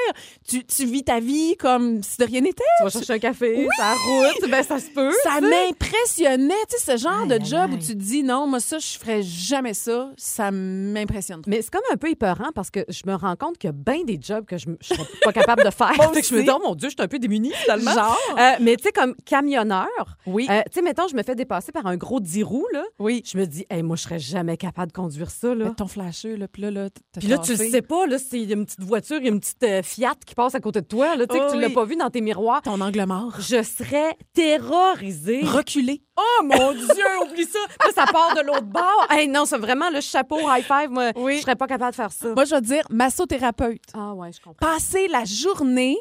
[0.46, 2.62] Tu, tu vis ta vie comme si de rien n'était.
[2.78, 5.12] Tu vas chercher un café, ça route, ben ça se peut.
[5.22, 8.46] Ça m'impressionnait, tu sais, ce genre Aïe, de aïe, job où tu te dis, non,
[8.46, 10.10] moi, ça, je ferais jamais ça.
[10.28, 11.42] Ça m'impressionne.
[11.46, 13.72] Mais c'est comme un peu épeurant parce que je me rends compte qu'il y a
[13.72, 15.92] bien des jobs que je ne serais pas capable de faire.
[15.96, 17.92] Moi que je me dis, oh mon Dieu, je suis un peu démunie finalement.
[17.94, 18.18] Genre?
[18.36, 19.86] Euh, mais tu sais, comme camionneur,
[20.26, 20.48] Oui.
[20.50, 22.82] euh, tu sais, mettons, je me fais dépasser par un gros 10 roues, là.
[22.98, 23.22] oui.
[23.24, 25.66] Je me dis, hey, moi, je serais jamais capable de conduire ça, là.
[25.66, 28.48] Mets ton flasheux, là, puis là, là, Puis là, tu le sais pas, là, s'il
[28.48, 30.60] y a une petite voiture, il y a une petite euh, Fiat qui passe à
[30.60, 32.62] côté de toi, là, tu sais, Oh que tu l'as pas vu dans tes miroirs.
[32.62, 33.34] Ton angle mort.
[33.38, 35.42] Je serais terrorisée.
[35.44, 36.02] Reculé.
[36.16, 37.58] Oh mon Dieu, oublie ça.
[37.84, 39.06] Là, ça part de l'autre bord.
[39.10, 40.88] Hey, non, c'est vraiment le chapeau, high five.
[40.90, 41.36] Moi, Oui.
[41.36, 42.28] je serais pas capable de faire ça.
[42.34, 43.82] Moi, je vais te dire, massothérapeute.
[43.94, 44.66] Ah ouais, je comprends.
[44.66, 45.96] Passer la journée.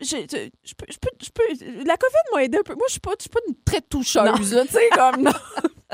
[0.00, 2.74] Je, je- je peux, je peux, je peux- la COVID m'a aidé un peu.
[2.74, 5.22] Moi, je suis pas, je suis pas une très toucheuse, tu sais, comme.
[5.24, 5.32] non.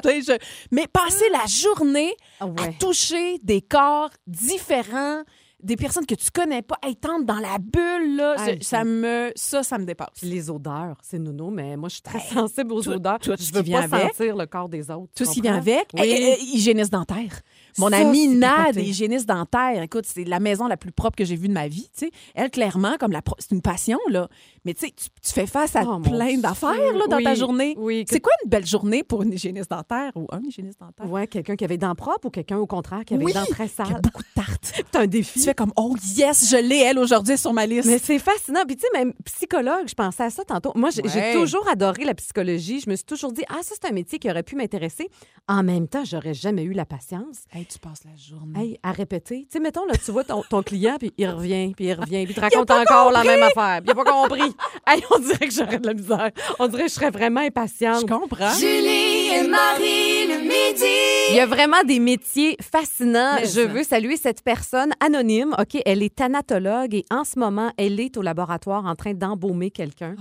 [0.04, 0.38] Je-
[0.71, 5.23] mais passer la journée Ah à toucher des corps différents,
[5.63, 9.63] des personnes que tu connais pas, être dans la bulle, là, je- ça me, ça,
[9.63, 10.09] ça me dépasse.
[10.21, 13.19] Puis les odeurs, c'est nono, mais moi, je suis très sensible aux odeurs.
[13.19, 14.15] tout ce je qui veux vient pas avec?
[14.15, 15.11] sentir le corps des autres.
[15.15, 15.73] tu Tout ce qui vient comprends?
[15.73, 15.89] avec?
[15.95, 16.01] Oui.
[16.05, 17.41] Eh, eh, eh, hygiéniste dentaire.
[17.78, 19.83] Mon Ça, amie Nad, hygiéniste dentaire.
[19.83, 21.88] Écoute, c'est la maison la plus propre que j'ai vue de ma vie.
[21.97, 22.11] tu sais.
[22.35, 24.28] Elle, clairement, comme la pro- c'est une passion, là.
[24.64, 27.75] Mais tu sais, tu fais face à Oh, plein d'affaires là, dans ta Oui, journée.
[27.78, 31.10] oui, que- C'est quoi une belle journée pour une hygiéniste dentaire ou un hygiéniste dentaire?
[31.10, 33.47] Ouais, quelqu'un qui avait dents propres ou quelqu'un, au contraire, qui avait Oui, les dents
[33.47, 34.00] très qui a sales.
[34.02, 34.60] beaucoup de tartes.
[34.62, 35.39] C'est un défi.
[35.39, 37.86] tu fais comme, oh yes, je l'ai, elle, aujourd'hui, sur ma liste.
[37.86, 38.62] Mais c'est fascinant.
[38.67, 40.73] Puis, tu sais, même psychologue, je pensais à ça tantôt.
[40.75, 41.32] Moi, j'ai j'ai Ouais.
[41.34, 42.80] toujours adoré la psychologie.
[42.80, 45.08] Je me suis toujours dit, ah, ça, c'est un métier qui aurait pu m'intéresser.
[45.49, 47.45] En même temps, j'aurais jamais eu la patience.
[47.52, 48.59] Hey, tu passes la journée.
[48.59, 49.43] Hey, à répéter.
[49.43, 52.25] Tu sais, mettons, là, tu vois ton, ton client, puis il revient, puis il revient,
[52.25, 53.83] puis il te raconte encore la même affaire.
[53.83, 54.55] Puis il n'a pas compris.
[54.87, 56.31] Hey, on dirait que j'aurais de la misère.
[56.59, 58.02] On dirait que je serais vraiment impatiente.
[58.02, 58.55] Je comprends.
[58.55, 60.85] Julie et Marie le midi.
[61.31, 63.37] Il y a vraiment des métiers fascinants.
[63.41, 65.55] Mais Je veux saluer cette personne anonyme.
[65.59, 69.71] OK, elle est thanatologue et en ce moment, elle est au laboratoire en train d'embaumer
[69.71, 70.15] quelqu'un.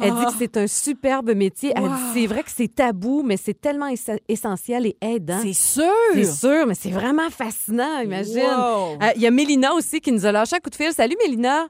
[0.00, 1.72] Elle dit que c'est un superbe métier.
[1.74, 1.88] Elle Wow.
[1.88, 5.40] dit c'est vrai que c'est tabou, mais c'est tellement ess- essentiel et aidant.
[5.42, 5.84] C'est sûr.
[6.14, 8.36] C'est sûr, mais c'est vraiment fascinant, imagine.
[8.42, 8.98] Wow.
[9.02, 10.92] Euh, Il y a Mélina aussi qui nous a lâché un coup de fil.
[10.92, 11.66] Salut Mélina.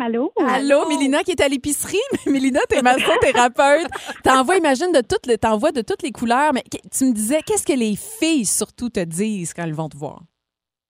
[0.00, 0.32] Allô?
[0.48, 1.98] Allô, Mélina qui est à l'épicerie?
[2.26, 3.86] Mais Mélina, t'es massothérapeute.
[4.24, 6.52] T'envoies, imagine, de toutes les, t'envoies de toutes les couleurs.
[6.54, 9.98] Mais tu me disais, qu'est-ce que les filles surtout te disent quand elles vont te
[9.98, 10.22] voir?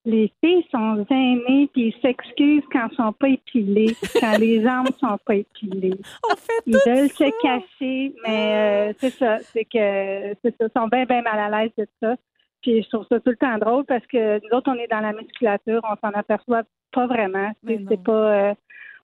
[0.04, 4.88] Les filles sont gênées puis ils s'excusent quand elles sont pas épilées, quand les jambes
[4.98, 5.98] sont pas épilées.
[6.32, 10.80] On fait Ils veulent se cacher, mais euh, c'est ça, c'est que c'est ça, ils
[10.80, 12.14] sont bien, bien mal à l'aise de ça.
[12.62, 15.00] Puis je trouve ça tout le temps drôle parce que nous autres, on est dans
[15.00, 17.50] la musculature, on s'en aperçoit pas vraiment.
[17.66, 18.54] C'est pas euh,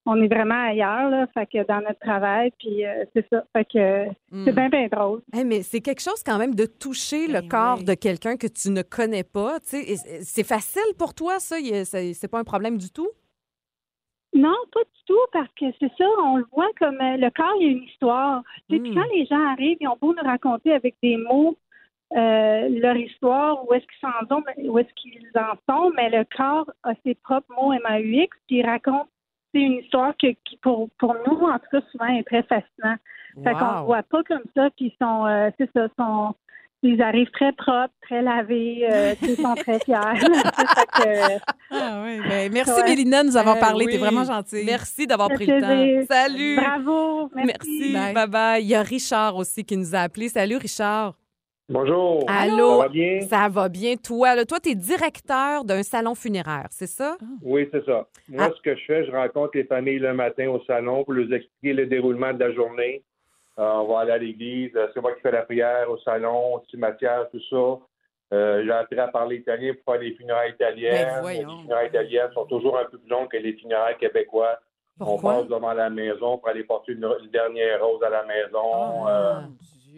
[0.06, 3.44] on est vraiment ailleurs, là, fait que dans notre travail, puis euh, c'est ça.
[3.52, 4.06] Fait que
[4.44, 5.20] c'est bien, bien drôle.
[5.32, 7.84] Hey, mais c'est quelque chose quand même de toucher le Ben corps oui.
[7.84, 9.58] de quelqu'un que tu ne connais pas.
[9.60, 9.82] tu sais.
[9.92, 11.56] Et C'est facile pour toi, ça?
[11.58, 13.08] C'est pas un problème du tout?
[14.34, 17.54] Non, pas du tout, parce que c'est ça, on le voit comme euh, le corps,
[17.58, 18.42] il y a une histoire.
[18.68, 18.94] Tu sais, Puis Mm.
[18.94, 21.56] quand les gens arrivent, ils ont beau nous raconter avec des mots
[22.16, 26.24] euh, leur histoire, où est-ce qu'ils s'en sont, où est-ce qu'ils en sont, mais le
[26.36, 29.08] corps a ses propres mots MAUX, puis il raconte
[29.56, 32.96] c'est une histoire que, qui, pour, pour nous, en tout cas, souvent, est très fascinant.
[33.44, 36.34] Fait qu'on ne voit pas comme ça, puis ils sont, euh, c'est ça, sont,
[36.82, 39.96] ils arrivent très propres, très lavés, euh, ils sont très fiers.
[40.18, 41.38] Fait que,
[41.70, 42.88] Ah oui, ben, merci Ouais.
[42.88, 43.84] Mélina de nous avoir Eh parlé.
[43.86, 43.92] oui.
[43.92, 44.64] T'es vraiment gentille.
[44.64, 46.06] Merci d'avoir pris le temps.
[46.14, 46.56] Salut!
[46.56, 47.52] Bravo, merci.
[47.52, 47.92] Merci.
[47.92, 48.14] Bye.
[48.14, 48.62] Bye bye.
[48.62, 50.28] Il y a Richard aussi qui nous a appelé.
[50.28, 51.14] Salut, Richard.
[51.68, 52.24] Bonjour.
[52.28, 52.70] Allô?
[52.70, 53.20] Ça va bien?
[53.22, 53.96] Ça va bien.
[53.96, 57.16] Toi, là, toi, tu es directeur d'un salon funéraire, c'est ça?
[57.42, 58.06] Oui, c'est ça.
[58.28, 58.50] Moi, Ah.
[58.56, 61.72] ce que je fais, je rencontre les familles le matin au salon pour leur expliquer
[61.72, 63.02] le déroulement de la journée.
[63.58, 64.70] Euh, on va aller à l'église.
[64.76, 67.78] Euh, C'est moi qui fais la prière au salon, au cimetière, tout ça.
[68.36, 71.08] Euh, J'ai appris à parler italien pour faire les funérailles italiennes.
[71.22, 74.56] Ben, les funérailles italiennes sont toujours un peu plus longues que les funérailles québécois.
[74.98, 75.32] Pourquoi?
[75.34, 79.08] On passe devant la maison pour aller porter une, une dernière rose à la maison.
[79.08, 79.42] Euh, Ah.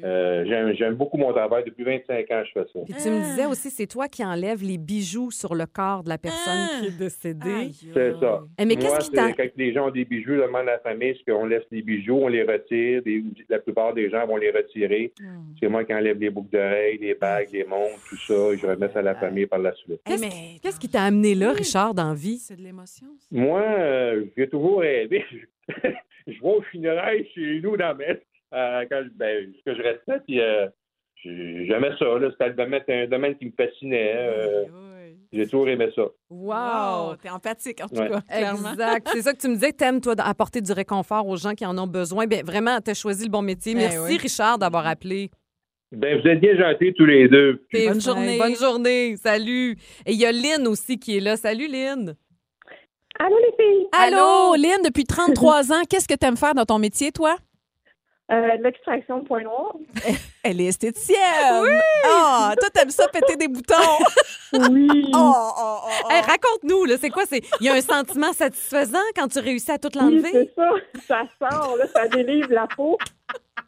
[0.05, 1.65] Euh, J'aime j'aime beaucoup mon travail.
[1.65, 2.79] Depuis 25 ans, je fais ça.
[2.85, 6.09] Puis tu me disais aussi, c'est toi qui enlèves les bijoux sur le corps de
[6.09, 6.39] la personne
[6.71, 6.81] Ah.
[6.81, 7.71] qui est décédée.
[7.95, 8.43] C'est ça.
[8.59, 9.33] Eh, mais Moi, qu'est-ce qui t'a...
[9.33, 11.83] quand les gens ont des bijoux, je demande à la famille, c'est qu'on laisse les
[11.83, 13.03] bijoux, on les retire.
[13.03, 15.13] Des- la plupart des gens vont les retirer.
[15.21, 15.55] Hmm.
[15.61, 18.67] C'est moi qui enlève les boucles d'oreilles, les bagues, les montres, tout ça, et je
[18.67, 20.01] remets ça à la famille par la suite.
[20.07, 22.39] Eh, Qu'est-ce mais- qui- Qu'est-ce qui t'a amené là, Richard, dans la vie?
[22.39, 23.07] C'est de l'émotion.
[23.19, 23.27] ça.
[23.31, 25.25] Moi, euh, j'ai toujours rêvé.
[26.27, 28.19] je vais au funérailles chez nous dans la messe,
[28.55, 30.67] euh, quand ben, que je restais, puis euh,
[31.23, 32.05] j'ai- j'aimais ça.
[32.05, 32.31] là.
[32.31, 34.15] C'était un domaine qui me fascinait.
[34.17, 34.65] euh,
[35.33, 36.03] j'ai toujours aimé ça.
[36.31, 37.17] Wow!
[37.23, 38.09] T'es empathique, en tout Ouais.
[38.09, 38.71] cas, clairement.
[38.73, 39.09] Exact.
[39.13, 41.77] C'est ça que tu me disais, t'aimes, toi, apporter du réconfort aux gens qui en
[41.77, 42.27] ont besoin.
[42.27, 43.73] Bien, vraiment, t'as choisi le bon métier.
[43.73, 44.17] Eh Merci, oui.
[44.17, 45.31] Richard, d'avoir appelé.
[45.93, 47.63] Ben, vous êtes bien gentils tous les deux.
[47.73, 48.39] Bonne journée.
[48.39, 49.17] Bonne journée.
[49.17, 49.73] Salut.
[50.07, 51.37] Et il y a Lynn aussi qui est là.
[51.37, 52.15] Salut, Lynn.
[53.19, 53.87] Allô, les filles?
[53.93, 57.37] Allô, Lynn, depuis 33 ans, qu'est-ce que tu aimes faire dans ton métier, toi?
[58.31, 59.73] Euh, de l'extraction de point noir.
[60.43, 61.63] Elle est esthéticienne.
[61.63, 61.71] Oui!
[62.05, 63.75] Ah, toi, t'aimes ça péter des boutons.
[64.53, 64.89] Oui.
[65.15, 66.09] Oh, oh, oh, oh.
[66.11, 67.25] Hey, raconte-nous, là, c'est quoi?
[67.29, 67.43] C'est...
[67.61, 70.31] Il y a un sentiment satisfaisant quand tu réussis à tout Oui, l'enlever?
[70.33, 70.71] c'est ça.
[71.07, 72.97] Ça sort, là, ça délivre la peau.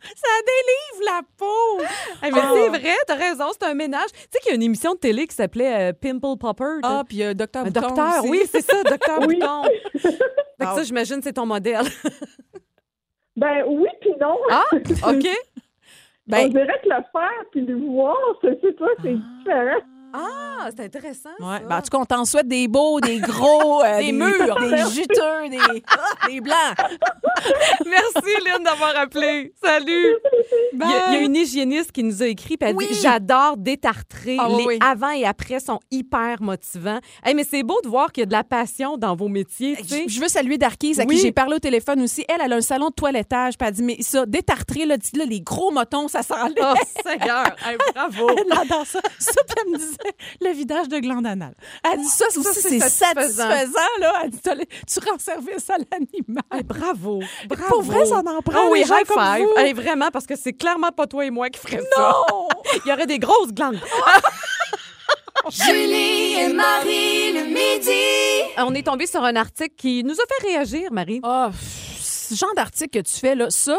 [0.01, 1.83] Ça délivre la peau.
[2.23, 2.55] Hey, mais Oh.
[2.55, 4.09] c'est vrai, t'as raison, c'est un ménage.
[4.13, 6.79] Tu sais qu'il y a une émission de télé qui s'appelait euh, Pimple Popper.
[6.83, 8.29] Ah, puis euh, Docteur un Bouton docteur, aussi.
[8.31, 9.37] oui, c'est ça, docteur Oui.
[9.39, 9.63] Bouton.
[9.99, 10.17] Fait que
[10.61, 10.75] Ah.
[10.77, 11.85] ça, j'imagine, c'est ton modèle.
[13.37, 13.89] Ben oui,
[14.21, 14.39] non.
[14.51, 15.27] Ah, OK.
[16.27, 19.81] Ben, On dirait que le faire puis le voir, c'est toi, c'est différent.
[20.13, 21.31] Ah, c'est intéressant.
[21.39, 21.67] Ouais, ça.
[21.69, 24.57] ben, en tout cas, on t'en souhaite des beaux, des gros, euh, Des murs.
[24.61, 25.59] des juteux, des,
[26.29, 26.77] des blancs.
[27.87, 29.53] Merci, Lynn, d'avoir appelé.
[29.63, 30.17] Salut.
[30.73, 32.87] Il y, a, il y a une hygiéniste qui nous a écrit, puis elle Oui.
[32.91, 34.37] dit J'adore détartrer.
[34.39, 34.79] Ah Les oui.
[34.81, 37.01] avant et après sont hyper motivants.
[37.25, 39.77] Hey, mais c'est beau de voir qu'il y a de la passion dans vos métiers.
[39.83, 41.17] Je je veux saluer Darkise, à Oui.
[41.17, 42.25] qui j'ai parlé au téléphone aussi.
[42.29, 43.57] Elle, elle a un salon de toilettage.
[43.59, 46.55] Puis elle dit, mais ça, détartrer, là, là, les gros motons, ça s'enlève.
[46.61, 46.75] Oh,
[47.07, 47.45] Seigneur.
[47.67, 48.31] Hey, bravo.
[48.31, 49.01] Elle adore ça.
[49.19, 49.97] Ça, puis elle me disait
[50.41, 51.55] le vidage de glande anale.
[51.85, 53.49] Elle dit ça, ça, Ça, c'est satisfaisant.
[53.49, 53.99] satisfaisant.
[54.01, 54.13] là.
[54.25, 56.45] Elle dit, tu rends service à l'animal.
[56.53, 57.21] Hey, bravo.
[57.49, 57.65] Bravo.
[57.69, 58.55] Pour vrai, ça en prend.
[58.55, 59.49] Ah oui, high five.
[59.57, 62.01] Hey, vraiment, parce que c'est clairement pas toi et moi qui feraient ça.
[62.31, 62.49] Non!
[62.85, 63.81] Il y aurait des grosses glandes.
[65.51, 68.53] Julie et Marie le midi.
[68.59, 71.21] On est tombé sur un article qui nous a fait réagir, Marie.
[71.21, 73.79] Pff, ce genre d'article que tu fais, là, ça,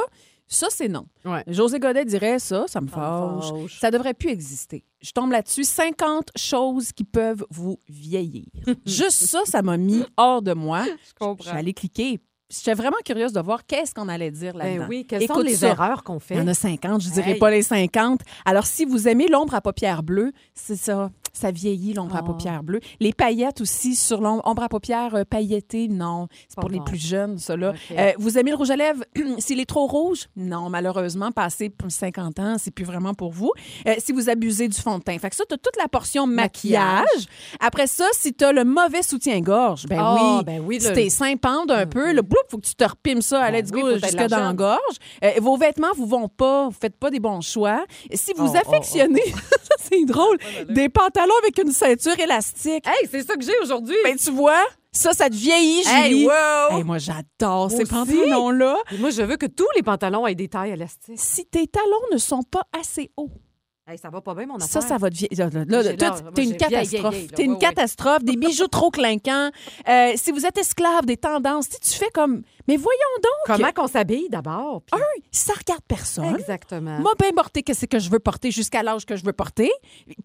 [0.54, 1.06] ça, c'est non.
[1.26, 1.44] Ouais.
[1.48, 3.50] José Godet dirait ça, ça me fâche.
[3.50, 3.80] fâche.
[3.80, 4.84] Ça devrait plus exister.
[5.02, 5.64] Je tombe là-dessus.
[5.64, 8.46] 50 choses qui peuvent vous vieillir.
[8.86, 10.84] Juste ça, ça m'a mis hors de moi.
[10.86, 11.52] Je comprends.
[11.52, 12.20] allée cliquer.
[12.54, 14.84] J'étais vraiment curieuse de voir qu'est-ce qu'on allait dire là-dedans.
[14.84, 15.70] Ben oui, quelles sont les ça.
[15.70, 16.36] erreurs qu'on fait?
[16.36, 17.40] Il y en a 50, je dirais Hey.
[17.40, 18.20] pas les 50.
[18.44, 21.10] Alors, si vous aimez l'ombre à paupières bleues, c'est ça.
[21.34, 22.28] Ça vieillit, l'ombre à Oh.
[22.28, 22.80] paupières bleues.
[23.00, 26.28] Les paillettes aussi sur l'ombre à paupières euh, paillettées, non.
[26.48, 27.74] C'est pour les plus jeunes, ça, là.
[27.92, 29.04] Euh, vous aimez le rouge à lèvres?
[29.40, 30.28] S'il est trop rouge?
[30.36, 33.52] Non, malheureusement, passé pour 50 ans, c'est plus vraiment pour vous.
[33.88, 35.18] Euh, si vous abusez du fond de teint.
[35.20, 37.26] Fait que ça, tu as toute la portion maquillage.
[37.60, 40.44] Après ça, si tu as le mauvais soutien-gorge, ben Ah, oui.
[40.46, 43.44] ben oui, Si tes pendent un peu, le bloup, faut que tu te repimes ça
[43.44, 44.80] à Ben let's oui, go jusque dans la gorge.
[45.24, 47.86] Euh, vos vêtements vous vont pas, vous faites pas des bons choix.
[48.14, 49.22] Si vous Oh, oh, affectionnez,
[49.62, 50.38] ça c'est drôle,
[50.70, 53.96] des pantalons avec une ceinture élastique, Hey, c'est ça que j'ai aujourd'hui.
[54.04, 56.26] ben tu vois, ça, ça te vieillit, Hey, Julie.
[56.26, 56.78] wow!
[56.78, 58.78] Hey, moi, j'adore ces pantalons-là.
[59.00, 61.20] Moi, je veux que tous les pantalons aient des tailles élastiques.
[61.20, 63.32] Si tes talons ne sont pas assez hauts,
[63.92, 64.70] Hey, ça va pas bien, mon affaire.
[64.70, 65.50] ça, ça va te vieillir.
[65.52, 67.28] Là, là, t'es une catastrophe.
[67.36, 68.24] T'es une catastrophe.
[68.24, 69.50] Des bijoux trop clinquants.
[69.90, 72.42] Euh, si vous êtes esclave des tendances, si tu fais comme.
[72.70, 73.58] Mais voyons donc.
[73.58, 74.84] Comment qu'on s'habille d'abord?
[74.90, 76.36] puis- Un, ça regarde personne.
[76.38, 77.00] Exactement.
[77.00, 79.70] Moi, bien porter qu'est-ce que je veux porter jusqu'à l'âge que je veux porter?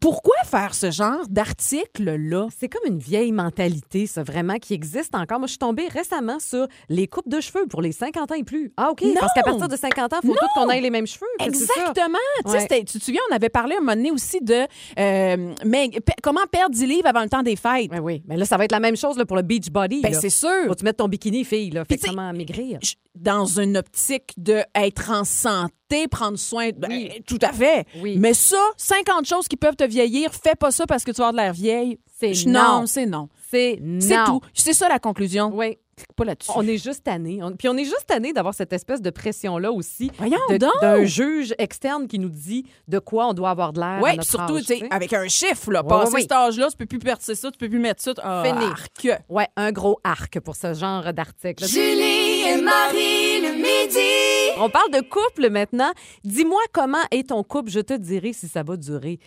[0.01, 2.47] Pourquoi faire ce genre d'article-là?
[2.57, 5.39] C'est comme une vieille mentalité, ça, vraiment, qui existe encore.
[5.39, 8.45] Moi, je suis tombée récemment sur les coupes de cheveux pour les 50 ans et
[8.45, 8.73] plus.
[8.77, 9.03] Ah, OK.
[9.03, 9.15] Non!
[9.19, 10.39] Parce qu'à partir de 50 ans, il faut Non!
[10.41, 11.27] tous qu'on ait les mêmes cheveux.
[11.41, 12.19] Exactement.
[12.45, 12.67] Ouais.
[12.85, 14.67] Tu te souviens, on avait parlé un moment donné aussi de
[14.99, 17.91] euh, mais, pe- comment perdre 10 livres avant le temps des fêtes?
[17.91, 20.03] Ben oui, mais là, ça va être la même chose là, pour le beach body.
[20.03, 20.21] Ben, là.
[20.21, 20.67] c'est sûr.
[20.67, 21.85] Faut tu mettes ton bikini, fille, là.
[21.87, 22.79] Fait Puis comment maigrir?
[23.15, 26.69] Dans une optique de être en santé, prendre soin.
[26.69, 27.87] de- ben, tout à fait.
[28.03, 28.17] Oui.
[28.19, 31.29] Mais ça, 50 choses qui peuvent te vieillir, fais pas ça parce que tu vas
[31.29, 31.99] avoir de l'air vieille.
[32.21, 32.47] C'est.
[32.47, 33.29] Non, c'est non.
[33.51, 34.01] C'est non.
[34.01, 34.41] C'est tout.
[34.53, 35.51] C'est ça la conclusion.
[35.55, 35.79] Oui.
[35.97, 36.51] Clique Pas là-dessus.
[36.55, 37.39] On est juste tanné.
[37.43, 40.11] On- Puis on est juste tanné d'avoir cette espèce de pression-là aussi.
[40.19, 40.71] Voyons de- donc.
[40.83, 44.01] D'un juge externe qui nous dit de quoi on doit avoir de l'air.
[44.03, 45.83] Oui, surtout, âge, tu sais, avec un chiffre, là.
[45.83, 48.13] Ouais, passer ouais, cet âge-là, tu peux plus percer ça, tu peux plus mettre ça.
[48.23, 48.65] Ah, Fini.
[48.67, 49.09] arc.
[49.31, 51.65] Ouais, un gros arc pour ce genre d'article.
[51.67, 54.27] Julie et Marie le midi.
[54.59, 55.93] On parle de couple maintenant.
[56.25, 59.19] Dis-moi comment est ton couple, je te dirai si ça va durer.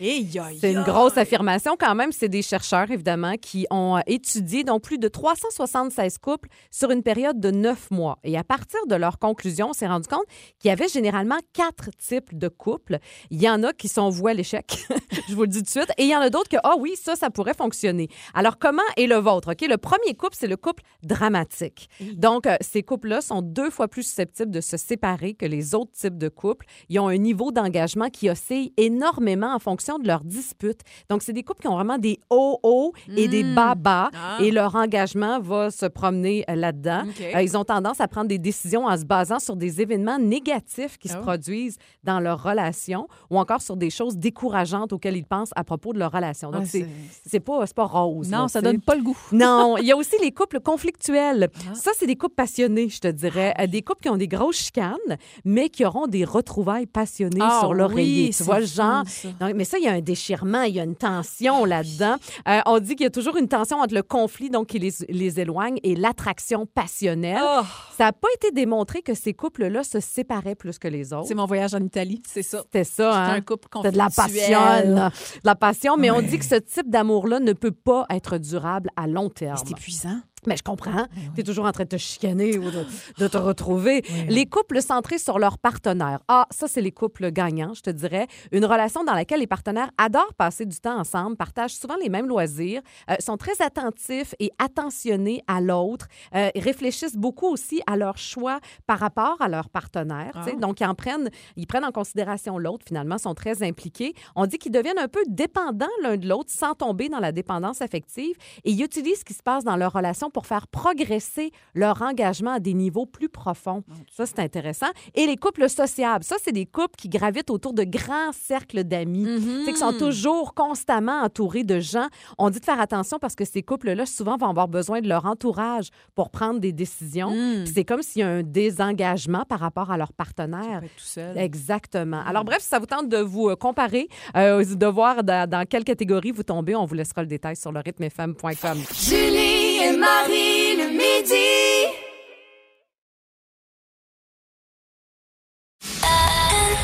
[0.60, 2.12] C'est une grosse affirmation quand même.
[2.12, 7.04] C'est des chercheurs, évidemment, qui ont euh, étudié donc plus de 376 couples sur une
[7.04, 8.18] période de neuf mois.
[8.24, 10.26] Et à partir de leurs conclusions, on s'est rendu compte
[10.58, 12.98] qu'il y avait généralement quatre types de couples.
[13.30, 14.86] Il y en a qui sont voués à l'échec,
[15.30, 16.76] je vous le dis tout de suite, et il y en a d'autres que, ah
[16.80, 18.10] oui, ça, ça pourrait fonctionner.
[18.34, 19.52] Alors, comment est le vôtre?
[19.52, 21.90] OK, le premier couple, c'est le couple dramatique.
[22.14, 25.92] Donc, euh, ces couples-là sont deux fois plus susceptibles de se séparer que les autres
[25.94, 26.66] types de couples.
[26.90, 30.82] Ils ont un niveau d'engagement qui oscille énormément en fonction de leurs disputes.
[31.10, 33.56] Donc, c'est des couples qui ont vraiment des hauts hauts et des Mm.
[33.56, 34.38] bas bas, Ah.
[34.42, 37.04] et leur engagement va se promener euh, là-dedans.
[37.36, 40.98] Euh, ils ont tendance à prendre des décisions en se basant sur des événements négatifs
[40.98, 41.22] qui se Oh.
[41.22, 45.94] produisent dans leur relation ou encore sur des choses décourageantes auxquelles ils pensent à propos
[45.94, 46.52] de leur relation.
[46.52, 46.80] Donc, Ah,
[47.26, 48.30] c'est pas, pas rose.
[48.30, 49.18] Non, là, ça donne pas le goût.
[49.32, 51.50] Non, il y a aussi les couples conflictuels.
[51.70, 51.76] Ah.
[51.76, 53.54] Ça, c'est des couples passionnés, je te dirais.
[53.60, 54.98] Euh, Des couples qui ont des grosses chicanes,
[55.46, 58.28] mais qui auront des retrouvailles passionnées Ah sur l'oreiller.
[58.28, 59.04] oui, tu vois genre.
[59.08, 59.30] ça.
[59.40, 62.16] Donc, mais ça, il y a un déchirement, il y a une tension là-dedans.
[62.48, 64.94] Euh, on dit qu'il y a toujours une tension entre le conflit, donc qui les,
[65.10, 67.40] les éloigne, et l'attraction passionnelle.
[67.42, 67.62] Oh,
[67.98, 71.28] Ça n'a pas été démontré que ces couples-là se séparaient plus que les autres.
[71.28, 72.60] c'est mon voyage en Italie, c'est ça.
[72.64, 73.34] C'était ça, C'est hein?
[73.36, 74.60] un couple C'est de la passion.
[74.86, 75.10] De
[75.44, 79.08] la passion, mais on dit que ce type d'amour-là ne peut pas être durable à
[79.08, 79.58] long terme.
[79.58, 80.20] C'est épuisant.
[80.48, 81.08] Mais je comprends.
[81.36, 82.86] Tu es toujours en train de te chicaner ou de,
[83.18, 84.04] de te retrouver.
[84.30, 86.20] Les couples centrés sur leur partenaire.
[86.28, 88.28] Ah, ça, c'est les couples gagnants, je te dirais.
[88.52, 92.28] Une relation dans laquelle les partenaires adorent passer du temps ensemble, partagent souvent les mêmes
[92.28, 98.18] loisirs, euh, sont très attentifs et attentionnés à l'autre, euh, réfléchissent beaucoup aussi à leur
[98.18, 100.32] choix par rapport à leur partenaire.
[100.36, 100.52] Ah.
[100.60, 104.14] Donc, ils en prennent, ils prennent en considération l'autre, finalement, sont très impliqués.
[104.36, 107.82] On dit qu'ils deviennent un peu dépendants l'un de l'autre sans tomber dans la dépendance
[107.82, 112.02] affective et ils utilisent ce qui se passe dans leur relation pour faire progresser leur
[112.02, 113.84] engagement à des niveaux plus profonds.
[114.12, 114.88] Ça, c'est intéressant.
[115.16, 119.26] Et les couples sociables, ça, c'est des couples qui gravitent autour de grands cercles d'amis.
[119.26, 122.08] Tu sais, qui sont toujours constamment entourés de gens.
[122.38, 125.26] On dit de faire attention parce que ces couples-là, souvent, vont avoir besoin de leur
[125.26, 127.30] entourage pour prendre des décisions.
[127.30, 130.80] Puis c'est comme s'il y a un désengagement par rapport à leur partenaire.
[130.80, 131.38] Peut être tout seul.
[131.38, 132.22] Exactement.
[132.26, 135.66] Alors, bref, si ça vous tente de vous euh, comparer, euh, de voir dans, dans
[135.68, 138.78] quelle catégorie vous tombez, on vous laissera le détail sur le rythmefm.com.
[138.94, 141.90] Julie et Marie le midi.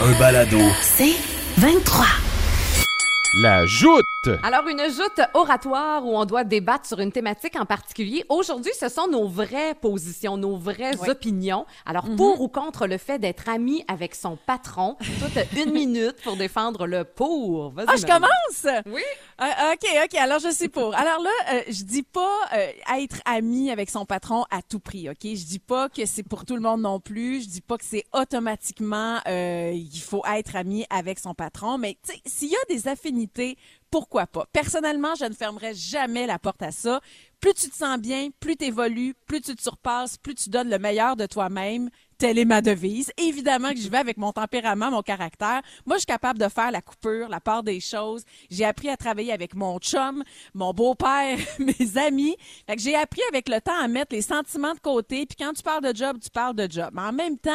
[0.01, 0.60] Un balado.
[0.81, 1.15] C'est
[1.58, 2.05] 23.
[3.38, 4.06] La joute.
[4.43, 8.24] Alors, une joute oratoire où on doit débattre sur une thématique en particulier.
[8.30, 11.65] Aujourd'hui, ce sont nos vraies positions, nos vraies opinions.
[11.86, 16.15] Alors, pour ou contre le fait d'être ami avec son patron, toi, t'as une minute
[16.24, 17.71] pour défendre le pour.
[17.71, 18.84] Vas-y, Ah, je commence?
[18.86, 19.04] Oui.
[19.38, 20.15] Ah, OK, OK.
[20.15, 20.95] Alors, je suis pour.
[20.95, 22.67] Alors là, euh, je dis pas euh,
[22.98, 25.17] être ami avec son patron à tout prix, OK?
[25.24, 27.43] Je dis pas que c'est pour tout le monde non plus.
[27.43, 31.78] Je dis pas que c'est automatiquement euh, il faut être ami avec son patron.
[31.78, 33.24] Mais, tu sais, s'il y a des affinités,
[33.91, 34.45] pourquoi pas?
[34.51, 37.01] Personnellement, je ne fermerai jamais la porte à ça.
[37.39, 40.69] Plus tu te sens bien, plus tu évolues, plus tu te surpasses, plus tu donnes
[40.69, 41.89] le meilleur de toi-même.
[42.17, 43.12] Telle est ma devise.
[43.17, 45.62] Évidemment que je vais avec mon tempérament, mon caractère.
[45.86, 48.23] Moi, je suis capable de faire la coupure, la part des choses.
[48.49, 50.23] J'ai appris à travailler avec mon chum,
[50.54, 52.38] mon beau-père, mes amis.
[52.67, 55.25] Fait que j'ai appris avec le temps à mettre les sentiments de côté.
[55.25, 56.89] Puis quand tu parles de job, tu parles de job.
[56.93, 57.51] Mais en même temps,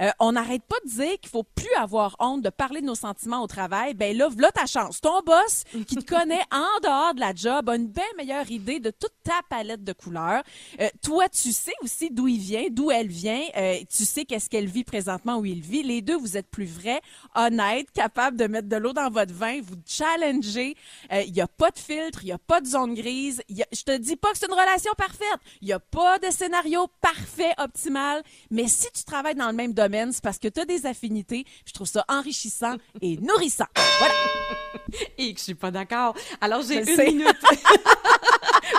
[0.00, 2.94] euh, on n'arrête pas de dire qu'il faut plus avoir honte de parler de nos
[2.94, 3.94] sentiments au travail.
[3.94, 5.00] Ben là, voilà ta chance.
[5.00, 8.78] Ton boss, qui te connaît en dehors de la job, a une bien meilleure idée
[8.78, 10.42] de toute ta palette de couleurs.
[10.80, 13.42] Euh, toi, tu sais aussi d'où il vient, d'où elle vient.
[13.56, 15.82] Euh, sais qu'est-ce qu'elle vit présentement, où il vit.
[15.82, 17.00] Les deux, vous êtes plus vrais,
[17.34, 20.76] honnêtes, capables de mettre de l'eau dans votre vin, vous challenger.
[21.12, 23.42] Euh, Il n'y a pas de filtre, il n'y a pas de zone grise.
[23.48, 25.40] Y a- je te dis pas que c'est une relation parfaite.
[25.60, 28.22] Il n'y a pas de scénario parfait, optimal.
[28.50, 31.44] Mais si tu travailles dans le même domaine, c'est parce que tu as des affinités.
[31.66, 33.66] Je trouve ça enrichissant et nourrissant.
[33.98, 34.14] Voilà.
[35.18, 36.14] Et que je suis pas d'accord.
[36.40, 37.06] Alors, j'ai une sais.
[37.06, 37.26] minute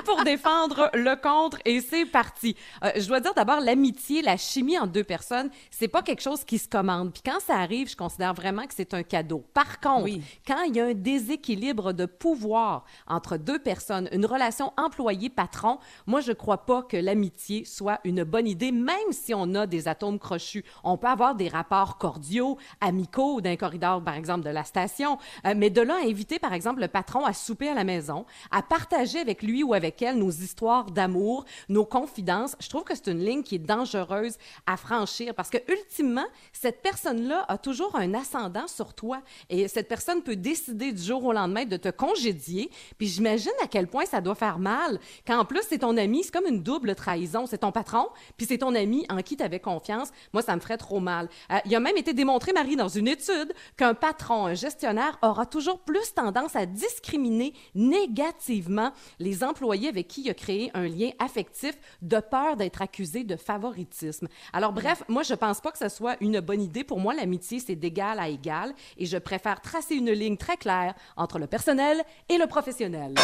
[0.05, 2.55] pour défendre le contre et c'est parti.
[2.83, 6.43] Euh, je dois dire d'abord, l'amitié, la chimie entre deux personnes, c'est pas quelque chose
[6.43, 7.13] qui se commande.
[7.13, 9.43] Puis quand ça arrive, je considère vraiment que c'est un cadeau.
[9.53, 10.21] Par contre, Oui.
[10.47, 16.21] quand il y a un déséquilibre de pouvoir entre deux personnes, une relation employé-patron, moi,
[16.21, 20.19] je crois pas que l'amitié soit une bonne idée, même si on a des atomes
[20.19, 20.63] crochus.
[20.83, 25.53] On peut avoir des rapports cordiaux, amicaux d'un corridor, par exemple, de la station, euh,
[25.55, 28.61] mais de là à inviter, par exemple, le patron à souper à la maison, à
[28.61, 32.55] partager avec lui ou avec avec elle nos histoires d'amour, nos confidences.
[32.59, 36.81] Je trouve que c'est une ligne qui est dangereuse à franchir parce que, ultimement, cette
[36.81, 41.33] personne-là a toujours un ascendant sur toi et cette personne peut décider du jour au
[41.33, 42.69] lendemain de te congédier.
[42.97, 46.23] Puis j'imagine à quel point ça doit faire mal quand en plus c'est ton ami,
[46.23, 47.45] c'est comme une double trahison.
[47.45, 50.09] C'est ton patron, puis c'est ton ami en qui tu avais confiance.
[50.31, 51.29] Moi, ça me ferait trop mal.
[51.51, 55.45] Euh, il a même été démontré, Marie, dans une étude, qu'un patron, un gestionnaire aura
[55.45, 61.09] toujours plus tendance à discriminer négativement les employés avec qui il a créé un lien
[61.19, 64.27] affectif de peur d'être accusé de favoritisme.
[64.53, 66.83] Alors bref, moi je pense pas que ce soit une bonne idée.
[66.83, 70.93] Pour moi, l'amitié c'est d'égal à égal et je préfère tracer une ligne très claire
[71.17, 73.15] entre le personnel et le professionnel.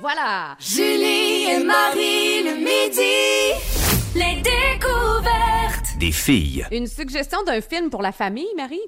[0.00, 0.56] Voilà.
[0.58, 3.52] Julie et Marie le midi.
[4.14, 5.98] Les découvertes.
[5.98, 6.66] Des filles.
[6.72, 8.80] Une suggestion d'un film pour la famille, Marie?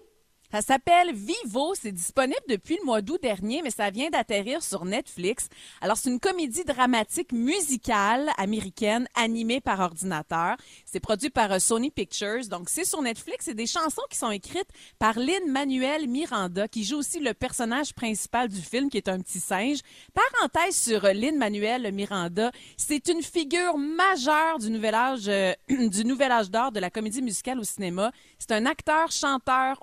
[0.54, 1.74] Ça s'appelle Vivo.
[1.74, 5.48] C'est disponible depuis le mois d'août dernier, mais ça vient d'atterrir sur Netflix.
[5.80, 10.56] Alors, c'est une comédie dramatique musicale américaine animée par ordinateur.
[10.86, 12.46] C'est produit par euh, Sony Pictures.
[12.48, 13.46] Donc, c'est sur Netflix.
[13.46, 14.68] C'est des chansons qui sont écrites
[15.00, 19.18] par Lynn Manuel Miranda, qui joue aussi le personnage principal du film, qui est un
[19.18, 19.78] petit singe.
[20.14, 22.52] Parenthèse sur euh, Lynn Manuel Miranda.
[22.76, 27.22] C'est une figure majeure du nouvel âge, euh, du nouvel âge d'or de la comédie
[27.22, 28.12] musicale au cinéma.
[28.38, 29.78] C'est un acteur, chanteur,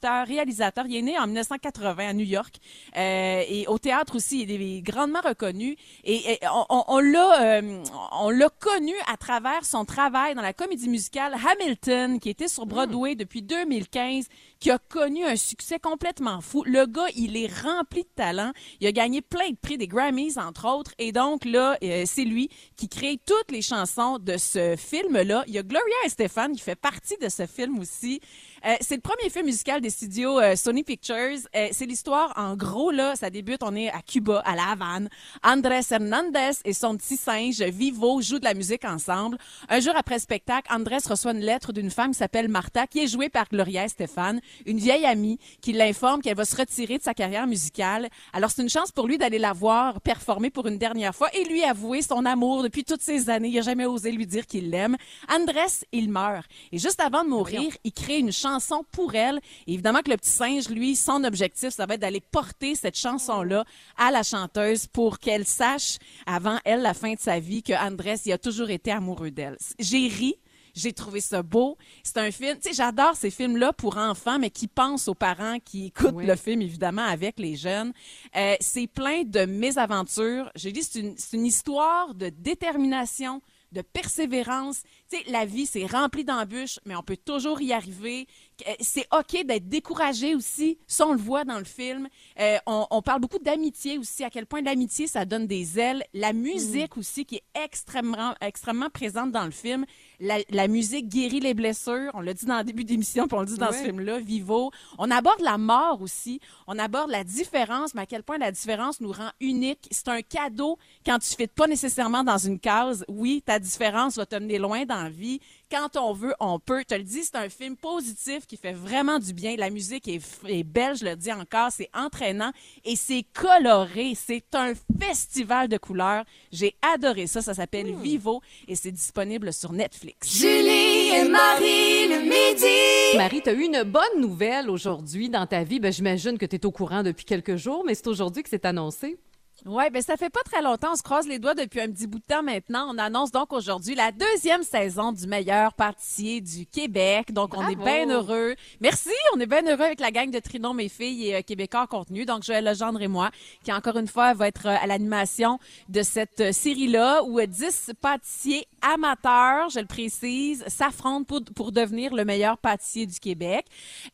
[0.00, 0.84] réalisateur.
[0.88, 2.56] Il est né en 1980 à New York
[2.96, 4.42] euh, et au théâtre aussi.
[4.42, 9.16] Il est grandement reconnu et, et on, on- on l'a, euh, on l'a connu à
[9.16, 14.26] travers son travail dans la comédie musicale Hamilton, qui était sur Broadway depuis 2015,
[14.60, 16.62] qui a connu un succès complètement fou.
[16.64, 18.52] Le gars, il est rempli de talent.
[18.80, 22.24] Il a gagné plein de prix des Grammys entre autres et donc là, euh, c'est
[22.24, 25.44] lui qui crée toutes les chansons de ce film-là.
[25.46, 28.20] Il y a Gloria Estefan qui fait partie de ce film aussi.
[28.64, 31.40] Euh, c'est le premier film musical des studios euh, Sony Pictures.
[31.56, 35.08] Euh, c'est l'histoire, en gros, là, ça débute, on est à Cuba, à La Havane.
[35.42, 39.36] Andrés Hernandez et son petit singe Vivo jouent de la musique ensemble.
[39.68, 43.00] Un jour après le spectacle, Andrés reçoit une lettre d'une femme qui s'appelle Martha, qui
[43.00, 47.02] est jouée par Gloria Estefan, une vieille amie qui l'informe qu'elle va se retirer de
[47.02, 48.08] sa carrière musicale.
[48.32, 51.44] Alors, c'est une chance pour lui d'aller la voir performer pour une dernière fois et
[51.44, 53.48] lui avouer son amour depuis toutes ces années.
[53.48, 54.96] Il a jamais osé lui dire qu'il l'aime.
[55.28, 56.46] Andrés, il meurt.
[56.70, 58.51] Et juste avant de mourir, il crée une chanson
[58.90, 59.40] pour elle.
[59.66, 62.96] Et évidemment que le petit singe, lui, son objectif, ça va être d'aller porter cette
[62.96, 63.64] chanson-là
[63.96, 68.16] à la chanteuse pour qu'elle sache, avant elle, la fin de sa vie, que Andrés,
[68.26, 69.56] il a toujours été amoureux d'elle.
[69.78, 70.36] J'ai ri.
[70.74, 71.76] J'ai trouvé ça beau.
[72.02, 75.58] C'est un film, tu sais, j'adore ces films-là pour enfants, mais qui pensent aux parents
[75.62, 76.24] qui écoutent Oui.
[76.24, 77.92] le film, évidemment, avec les jeunes.
[78.34, 80.50] Euh, c'est plein de mésaventures.
[80.54, 84.82] J'ai dit, c'est une, c'est une histoire de détermination, de persévérance.
[85.10, 88.26] Tu sais, la vie, c'est rempli d'embûches, mais on peut toujours y arriver.
[88.68, 90.78] Euh, C'est OK d'être découragé aussi.
[90.86, 92.08] Ça, on le voit dans le film.
[92.40, 96.02] Euh, on, on parle beaucoup d'amitié aussi, à quel point l'amitié, ça donne des ailes.
[96.14, 99.84] La musique aussi, qui est extrêmement, extrêmement présente dans le film.
[100.20, 102.10] La, la musique guérit les blessures.
[102.14, 103.78] On l'a dit dans le début d'émission, puis on le dit dans Ouais.
[103.78, 104.70] ce film-là, Vivo.
[104.98, 106.40] On aborde la mort aussi.
[106.66, 109.88] On aborde la différence, mais à quel point la différence nous rend unique.
[109.90, 113.04] C'est un cadeau quand tu ne fites pas nécessairement dans une case.
[113.08, 115.40] Oui, ta différence va te mener loin dans la vie.
[115.72, 116.80] Quand on veut, on peut.
[116.80, 119.56] Je te le dis, c'est un film positif qui fait vraiment du bien.
[119.56, 121.70] La musique est, belle, je le dis encore.
[121.72, 122.52] C'est entraînant
[122.84, 124.12] et c'est coloré.
[124.14, 126.24] C'est un festival de couleurs.
[126.52, 127.40] J'ai adoré ça.
[127.40, 130.38] Ça s'appelle Vivo et c'est disponible sur Netflix.
[130.38, 133.16] Julie et Marie le midi.
[133.16, 135.80] Marie, tu as eu une bonne nouvelle aujourd'hui dans ta vie.
[135.80, 138.66] Ben, J'imagine que tu es au courant depuis quelques jours, mais c'est aujourd'hui que c'est
[138.66, 139.16] annoncé.
[139.64, 140.88] Oui, ben ça fait pas très longtemps.
[140.92, 142.92] On se croise les doigts depuis un petit bout de temps maintenant.
[142.92, 147.32] On annonce donc aujourd'hui la deuxième saison du meilleur pâtissier du Québec.
[147.32, 148.56] Donc, on est bien heureux.
[148.80, 151.82] Merci, on est bien heureux avec la gang de Trinon, mes filles et euh, Québécois
[151.82, 152.24] en contenu.
[152.24, 153.30] Donc, Joël Legendre et moi,
[153.62, 157.46] qui encore une fois va être euh, à l'animation de cette euh, série-là où euh,
[157.46, 163.66] 10 pâtissiers amateurs, je le précise, s'affrontent pour, pour devenir le meilleur pâtissier du Québec.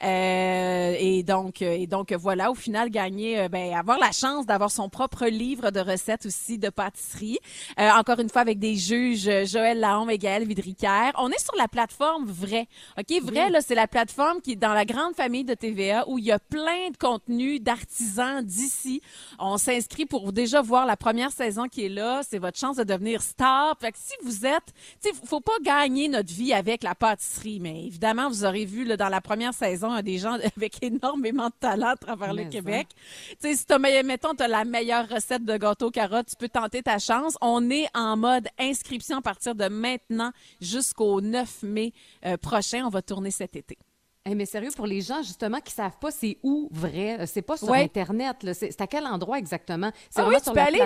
[0.02, 4.44] Euh, et donc, euh, et donc voilà, au final, gagner, euh, ben, avoir la chance
[4.44, 7.38] d'avoir son propre livre de recettes aussi de pâtisserie.
[7.78, 11.12] Euh, encore une fois, avec des juges euh, Joël Lahome et Gaël Vidricaire.
[11.16, 12.66] On est sur la plateforme Vrai.
[12.98, 16.18] OK, Vrai, là, c'est la plateforme qui est dans la grande famille de TVA où
[16.18, 19.00] il y a plein de contenus d'artisans d'ici.
[19.38, 22.22] On s'inscrit pour déjà voir la première saison qui est là.
[22.28, 23.76] C'est votre chance de devenir star.
[23.80, 27.60] Fait que si vous êtes, tu sais, faut pas gagner notre vie avec la pâtisserie,
[27.60, 31.46] mais évidemment, vous aurez vu là, dans la première saison hein, des gens avec énormément
[31.46, 32.88] de talent à travers le Québec.
[33.30, 36.82] Tu sais, si t'as, mettons, t'as la meilleure recette de gâteau carotte, tu peux tenter
[36.82, 37.36] ta chance.
[37.42, 41.92] On est en mode inscription à partir de maintenant jusqu'au 9 mai
[42.24, 42.84] euh, prochain.
[42.86, 43.76] On va tourner cet été.
[44.24, 47.42] Eh, mais sérieux, pour les gens, justement, qui savent pas c'est où vrai, euh, c'est
[47.42, 47.82] pas sur Ouais.
[47.82, 49.90] Internet, c'est à quel endroit exactement?
[50.10, 50.78] C'est Ah oui, vraiment tu sur peux la aller-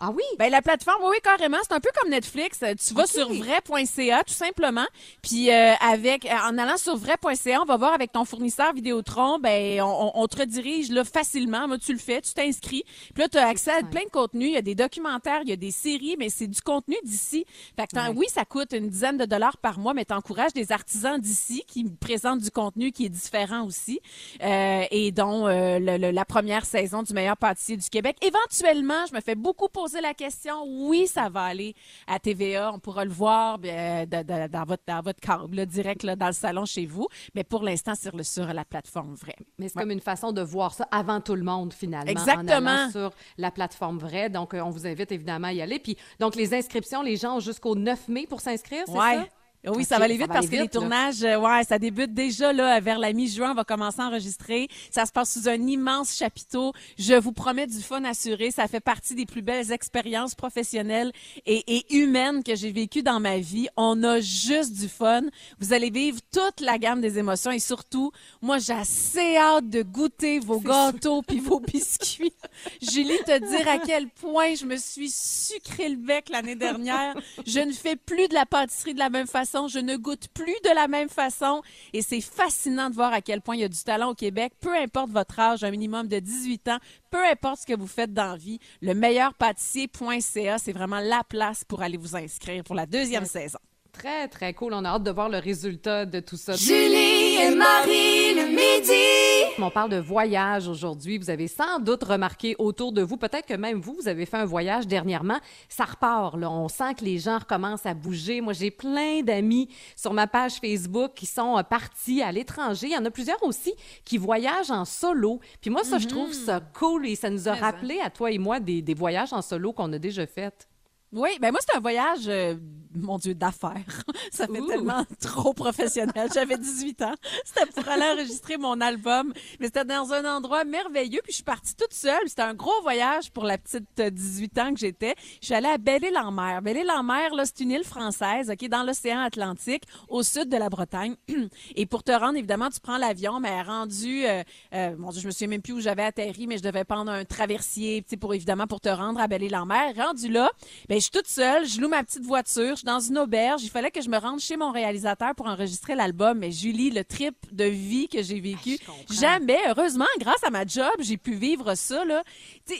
[0.00, 0.22] Ah oui?
[0.38, 1.56] Ben, la plateforme, oui, oui, carrément.
[1.62, 2.58] C'est un peu comme Netflix.
[2.62, 4.86] Euh, Tu vas sur vrai.ca, tout simplement.
[5.22, 9.38] Puis, euh, avec, euh, en allant sur vrai.ca, on va voir avec ton fournisseur Vidéotron,
[9.40, 11.66] ben, on, on- te redirige, là, facilement.
[11.66, 12.84] Moi, tu le fais, tu t'inscris.
[13.14, 14.48] Puis là, tu as accès à plein de contenus.
[14.48, 17.44] Il y a des documentaires, il y a des séries, mais c'est du contenu d'ici.
[17.76, 21.18] Fait que oui, ça coûte une dizaine de dollars par mois, mais t'encourages des artisans
[21.20, 24.00] d'ici qui présentent du contenu qui est différent aussi.
[24.42, 28.16] Euh, et dont euh, le- le- la première saison du meilleur pâtissier du Québec.
[28.22, 30.64] Éventuellement, je me fais beaucoup poser la question.
[30.66, 31.74] Oui, ça va aller
[32.06, 32.72] à TVA.
[32.74, 36.14] On pourra le voir euh, de- de- dans votre dans votre câble, là, direct là,
[36.16, 37.08] dans le salon chez vous.
[37.34, 39.36] Mais pour l'instant, sur le sur la plateforme vraie.
[39.58, 42.04] Mais c'est comme une façon de voir ça avant tout le monde, finalement.
[42.10, 42.90] En Exactement.
[42.90, 44.28] sur la plateforme vraie.
[44.28, 45.78] Donc, euh, on vous invite évidemment à y aller.
[45.78, 49.16] Puis, donc, les inscriptions, les gens ont jusqu'au 9 mai pour s'inscrire, c'est Ouais.
[49.16, 49.26] ça?
[49.66, 52.52] Oui, ça va aller vite va parce que les tournages, euh, ouais, ça débute déjà
[52.52, 53.50] là vers la mi-juin.
[53.50, 54.68] On va commencer à enregistrer.
[54.90, 56.72] Ça se passe sous un immense chapiteau.
[56.96, 58.52] Je vous promets du fun assuré.
[58.52, 61.12] Ça fait partie des plus belles expériences professionnelles
[61.44, 63.66] et, et humaines que j'ai vécues dans ma vie.
[63.76, 65.22] On a juste du fun.
[65.58, 69.82] Vous allez vivre toute la gamme des émotions et surtout, moi, j'ai assez hâte de
[69.82, 72.32] goûter vos gâteaux puis vos biscuits.
[72.80, 77.16] Julie, te dire à quel point je me suis sucré le bec l'année dernière.
[77.44, 79.47] Je ne fais plus de la pâtisserie de la même façon.
[79.68, 81.62] Je ne goûte plus de la même façon.
[81.92, 84.52] Et c'est fascinant de voir à quel point il y a du talent au Québec.
[84.60, 86.78] Peu importe votre âge, un minimum de 18 ans,
[87.10, 91.64] peu importe ce que vous faites dans la vie, le meilleurpâtissier.ca, c'est vraiment la place
[91.64, 93.58] pour aller vous inscrire pour la deuxième saison.
[93.98, 94.74] Très, très cool.
[94.74, 96.54] On a hâte de voir le résultat de tout ça.
[96.54, 99.60] Julie et Marie le midi.
[99.60, 101.18] On parle de voyage aujourd'hui.
[101.18, 104.36] Vous avez sans doute remarqué autour de vous, peut-être que même vous, vous avez fait
[104.36, 105.38] un voyage dernièrement.
[105.68, 106.48] Ça repart, là.
[106.48, 108.40] On sent que les gens recommencent à bouger.
[108.40, 112.86] Moi, j'ai plein d'amis sur ma page Facebook qui sont euh, partis à l'étranger.
[112.86, 113.74] Il y en a plusieurs aussi
[114.04, 115.40] qui voyagent en solo.
[115.60, 118.30] Puis moi, ça, je trouve ça cool et ça nous a Mais, rappelé à toi
[118.30, 120.68] et moi des, des voyages en solo qu'on a déjà faits.
[121.12, 122.54] Oui, ben moi, c'est un voyage, euh,
[123.02, 124.02] mon Dieu, d'affaires.
[124.32, 124.66] Ça fait Ouh.
[124.66, 126.28] tellement trop professionnel.
[126.32, 127.14] J'avais 18 ans.
[127.44, 129.32] C'était pour aller enregistrer mon album.
[129.60, 131.20] Mais c'était dans un endroit merveilleux.
[131.22, 132.26] Puis je suis partie toute seule.
[132.26, 135.14] C'était un gros voyage pour la petite euh, 18 ans que j'étais.
[135.40, 136.62] Je suis allée à Belle-Île-en-Mer.
[136.62, 141.16] Belle-Île-en-Mer, là, c'est une île française, OK, dans l'océan Atlantique, au sud de la Bretagne.
[141.76, 144.42] Et pour te rendre, évidemment, tu prends l'avion, mais rendu, euh,
[144.74, 147.10] euh, mon Dieu, je me souviens même plus où j'avais atterri, mais je devais prendre
[147.10, 149.94] un traversier, tu sais, pour évidemment, pour te rendre à Belle-Île-en-Mer.
[149.96, 150.50] Rendu là,
[150.88, 153.62] ben, je suis toute seule, je loue ma petite voiture, je dans une auberge.
[153.62, 156.38] Il fallait que je me rende chez mon réalisateur pour enregistrer l'album.
[156.38, 158.78] Mais Julie, le trip de vie que j'ai vécu,
[159.10, 162.24] jamais, heureusement, grâce à ma job, j'ai pu vivre ça, là.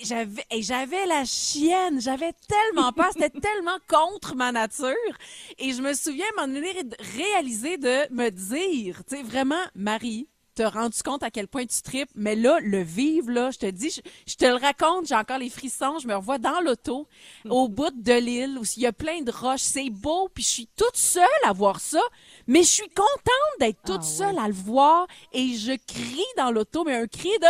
[0.04, 4.94] J'avais, et j'avais la chienne, j'avais tellement peur, c'était tellement contre ma nature.
[5.58, 6.72] Et je me souviens, moment donné,
[7.16, 10.26] réaliser de me dire, tu sais, vraiment, Marie,
[10.58, 13.66] te rendu compte à quel point tu tripes, mais là, le vivre, là, je te
[13.66, 17.06] dis, je, je te le raconte, j'ai encore les frissons, je me revois dans l'auto,
[17.48, 20.48] au bout de l'île, où il y a plein de roches, c'est beau, puis je
[20.48, 22.00] suis toute seule à voir ça,
[22.48, 26.82] mais je suis contente d'être toute seule à le voir, et je crie dans l'auto,
[26.84, 27.46] mais un cri de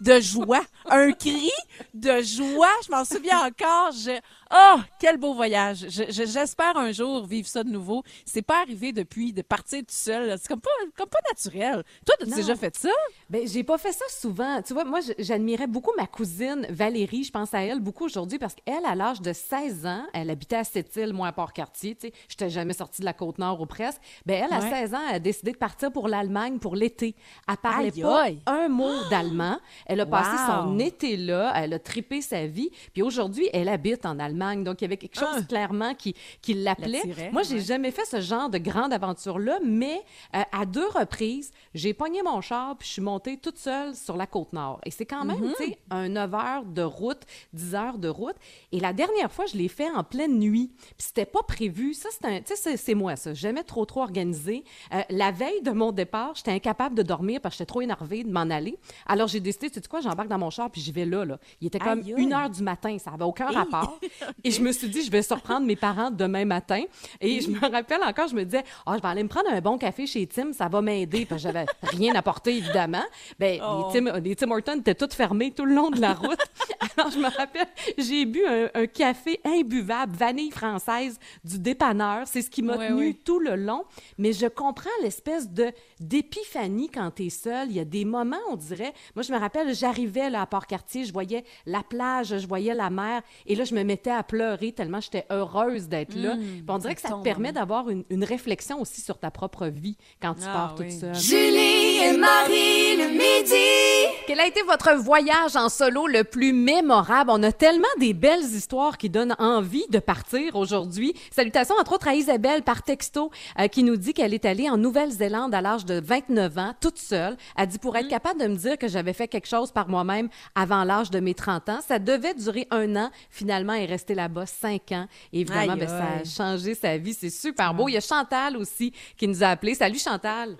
[0.00, 1.50] de joie, un cri
[1.94, 4.18] de joie, je m'en souviens encore, je
[4.54, 5.86] Oh, quel beau voyage.
[5.88, 8.02] Je- je- J'espère un jour vivre ça de nouveau.
[8.26, 10.36] C'est pas arrivé depuis de partir tout seul.
[10.38, 11.82] C'est comme pas, comme pas naturel.
[12.04, 12.36] Toi, Non.
[12.36, 12.90] déjà fait ça?
[13.30, 14.60] Ben, j'ai pas fait ça souvent.
[14.62, 17.24] Tu vois, moi, j'admirais beaucoup ma cousine Valérie.
[17.24, 20.56] Je pense à elle beaucoup aujourd'hui parce qu'elle, à l'âge de 16 ans, elle habitait
[20.56, 21.94] à Sept-Îles, moi à Port-Cartier.
[21.94, 24.00] Tu sais, j'étais jamais sortie de la Côte-Nord ou presque.
[24.26, 24.68] Ben, elle, à Ouais.
[24.70, 27.14] 16 ans, elle a décidé de partir pour l'Allemagne pour l'été.
[27.48, 28.38] Elle parlait Aïe, pas aïe.
[28.46, 29.58] un mot d'allemand.
[29.86, 31.52] Elle a passé son été là.
[31.56, 32.68] Elle a tripé sa vie.
[32.92, 34.41] Puis aujourd'hui, elle habite en Allemagne.
[34.64, 35.42] Donc, il y avait quelque chose Ah.
[35.42, 37.02] clairement qui, qui l'appelait.
[37.32, 37.60] Moi, j'ai ouais.
[37.60, 40.02] jamais fait ce genre de grande aventure-là, mais
[40.34, 44.16] euh, à deux reprises, j'ai pogné mon char puis je suis montée toute seule sur
[44.16, 44.80] la côte nord.
[44.84, 45.54] Et c'est quand même, Mhm.
[45.56, 47.22] tu sais, un 9 heures de route,
[47.52, 48.36] 10 heures de route.
[48.72, 50.72] Et la dernière fois, je l'ai fait en pleine nuit.
[50.76, 51.94] Puis c'était pas prévu.
[51.94, 53.34] Ça, c'est un, tu sais, c'est- c'est moi, ça.
[53.34, 54.64] Jamais trop, trop organisé.
[54.92, 58.24] Euh, la veille de mon départ, j'étais incapable de dormir parce que j'étais trop énervée
[58.24, 58.76] de m'en aller.
[59.06, 61.38] Alors, j'ai décidé, tu sais quoi, j'embarque dans mon char puis j'y vais là, là.
[61.60, 62.14] Il était comme aïe.
[62.16, 62.96] une heure du matin.
[62.98, 63.98] Ça avait aucun rapport.
[64.44, 66.82] Et je me suis dit, je vais surprendre mes parents demain matin.
[67.20, 69.60] Et je me rappelle encore, je me disais, ah, je vais aller me prendre un
[69.60, 73.04] bon café chez Tim, ça va m'aider, parce que j'avais rien apporté, évidemment.
[73.38, 73.90] Ben, Oh.
[73.92, 76.38] les, Tim, les Tim Hortons étaient toutes fermées tout le long de la route.
[76.96, 77.66] Alors, je me rappelle,
[77.98, 82.26] j'ai bu un, un café imbuvable, vanille française, du dépanneur.
[82.26, 83.14] C'est ce qui m'a Ouais, tenu ouais.
[83.24, 83.84] tout le long,
[84.18, 85.70] mais je comprends l'espèce de
[86.00, 87.68] d'épiphanie quand tu es seul.
[87.70, 88.92] Il y a des moments, on dirait.
[89.14, 93.22] Moi, je me rappelle, j'arrivais à Port-Cartier, je voyais la plage, je voyais la mer,
[93.46, 96.34] et là, je me mettais à pleurer tellement j'étais heureuse d'être là.
[96.34, 99.30] Mm, Puis on dirait que ça te permet d'avoir une, une réflexion aussi sur ta
[99.30, 100.88] propre vie quand tu Ah, pars oui.
[100.90, 101.14] toute seule.
[101.14, 104.14] Julie et Marie le midi.
[104.26, 107.30] Quel a été votre voyage en solo le plus mémorable?
[107.32, 111.14] On a tellement des belles histoires qui donnent envie de partir aujourd'hui.
[111.30, 114.76] Salutations entre autres à Isabelle par texto euh, qui nous dit qu'elle est allée en
[114.78, 117.36] Nouvelle-Zélande à l'âge de 29 ans, toute seule.
[117.56, 120.28] Elle dit pour être capable de me dire que j'avais fait quelque chose par moi-même
[120.54, 121.78] avant l'âge de mes 30 ans.
[121.86, 123.10] Ça devait durer un an.
[123.30, 125.06] Finalement, elle est restée là-bas cinq ans.
[125.32, 127.14] Et évidemment, Aïe, ben, ça a changé sa vie.
[127.14, 127.88] C'est super beau.
[127.88, 129.74] Il y a Chantal aussi qui nous a appelé.
[129.74, 130.56] Salut Chantal.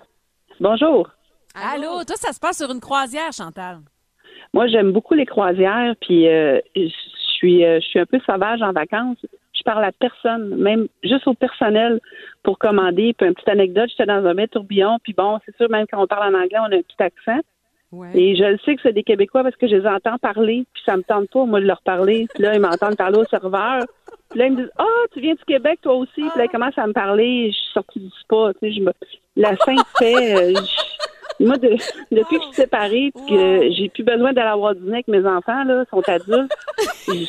[0.59, 1.09] Bonjour.
[1.55, 3.79] Allô, toi, ça se passe sur une croisière, Chantal.
[4.53, 6.89] Moi, j'aime beaucoup les croisières, puis euh, je
[7.37, 9.17] suis, euh, je suis un peu sauvage en vacances.
[9.53, 11.99] Je parle à personne, même juste au personnel
[12.43, 13.13] pour commander.
[13.13, 16.01] Puis une petite anecdote, j'étais dans un bain tourbillon, puis bon, c'est sûr, même quand
[16.01, 17.39] on parle en anglais, on a un petit accent.
[18.13, 20.83] Et je le sais que c'est des Québécois parce que je les entends parler, puis
[20.85, 22.27] ça me tente pas, moi, de leur parler.
[22.33, 23.83] Puis là, ils m'entendent parler au serveur.
[24.29, 26.11] Puis là, ils me disent Ah, tu viens du Québec, toi aussi.
[26.21, 27.51] Puis là, ils commencent à me parler.
[27.51, 28.51] Je suis sortie du spa.
[28.61, 28.91] Tu sais, je me...
[29.35, 30.35] La fin fait.
[30.35, 31.69] euh, je- Moi, de-
[32.11, 35.25] depuis que je suis séparée, puis que j'ai plus besoin d'aller Walt Disney avec mes
[35.25, 36.51] enfants, là, sont adultes,
[37.07, 37.25] je-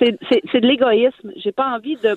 [0.00, 1.32] c'est de l'égoïsme.
[1.36, 2.16] J'ai pas envie de,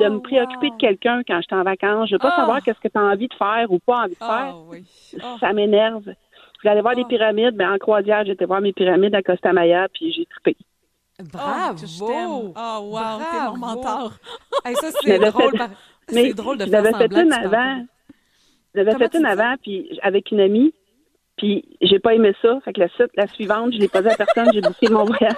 [0.00, 2.08] de me préoccuper de quelqu'un quand je suis en vacances.
[2.08, 2.40] Je veux pas Oh.
[2.40, 4.54] savoir qu'est-ce que tu as envie de faire ou pas envie de faire.
[4.54, 4.84] Oh, oui.
[5.22, 5.36] Oh.
[5.40, 6.04] Ça m'énerve.
[6.58, 9.52] Je voulais aller voir des pyramides, mais en croisière, j'étais voir mes pyramides à Costa
[9.52, 10.56] Maya, puis j'ai trippé.
[11.32, 12.06] Bravo!
[12.06, 12.52] t'aime.
[12.56, 14.12] Oh, wow, t'es mon mentor.
[14.64, 15.52] Hey, ça, c'est drôle.
[15.52, 15.68] fait- par-
[16.12, 17.84] Mais C'est drôle de je faire fait une avant.
[18.74, 20.74] J'avais fait une avant, puis avec une amie,
[21.36, 22.58] puis j'ai pas aimé ça.
[22.64, 25.04] Fait que la, suite, la suivante, je l'ai pas dit à personne, j'ai bouclé mon
[25.06, 25.36] voyage.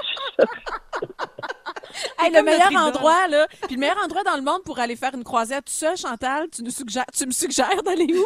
[2.19, 5.15] Hey, le meilleur endroit, là, puis le meilleur endroit dans le monde pour aller faire
[5.15, 8.25] une croisière tout seul, Chantal, tu, nous suggères, tu me suggères d'aller où?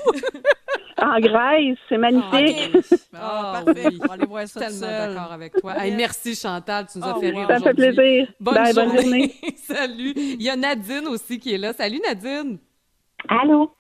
[1.03, 2.71] en Grèce, c'est magnifique.
[2.85, 3.89] Ah, Ah, parfait.
[3.91, 3.99] oui.
[3.99, 5.15] Pour aller voir ça tout Tellement seul.
[5.15, 5.75] d'accord avec toi.
[5.85, 7.39] Hey, merci Chantal, tu nous as Oh, fait wow.
[7.39, 8.29] rire Ça me fait plaisir.
[8.41, 9.03] Bonne, Bye, bonne journée.
[9.03, 9.35] journée.
[9.57, 10.13] Salut.
[10.17, 11.73] Il y a Nadine aussi qui est là.
[11.73, 12.59] Salut Nadine.
[13.29, 13.73] Allô?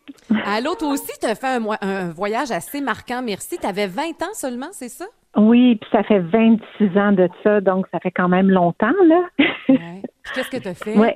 [0.46, 3.20] Allô, toi aussi, tu as fait un, un voyage assez marquant.
[3.22, 3.58] Merci.
[3.60, 5.04] Tu avais 20 ans seulement, c'est ça?
[5.36, 9.20] Oui, puis ça fait 26 ans de ça, donc ça fait quand même longtemps, là.
[9.68, 10.02] Ouais.
[10.34, 10.96] Qu'est-ce que tu as fait?
[10.98, 11.08] Oui.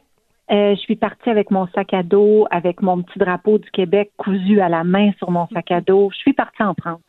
[0.51, 4.13] Euh, je suis partie avec mon sac à dos, avec mon petit drapeau du Québec
[4.17, 6.09] cousu à la main sur mon sac à dos.
[6.13, 7.01] Je suis partie en France.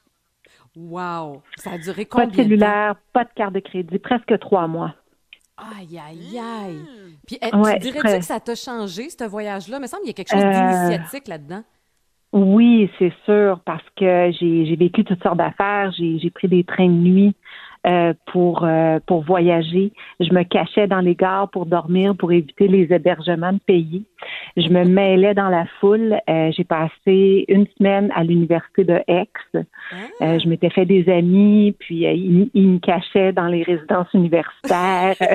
[0.76, 1.42] Wow.
[1.56, 2.44] Ça a duré Pas combien de de temps?
[2.66, 4.94] cellulaire, pas de carte de crédit, presque trois mois.
[5.58, 6.80] Aïe, aïe, aïe.
[7.28, 9.78] Puis, eh, Ouais, tu dirais-tu que ça t'a changé, ce voyage-là?
[9.78, 10.52] Il me semble qu'il y a quelque chose Euh,
[10.88, 11.64] d'initiatique là-dedans.
[12.32, 15.92] Oui, c'est sûr, parce que j'ai j'ai vécu toutes sortes d'affaires.
[15.98, 17.36] J'ai pris des trains de nuit
[17.88, 19.92] euh, pour euh, pour voyager.
[20.20, 24.06] Je me cachais dans les gares pour dormir, pour éviter les hébergements de pays.
[24.58, 26.20] Je me mêlais dans la foule.
[26.30, 29.30] Euh, j'ai passé une semaine à l'université de Aix.
[29.56, 34.14] Euh, je m'étais fait des amis, puis euh, ils, ils me cachaient dans les résidences
[34.14, 35.16] universitaires.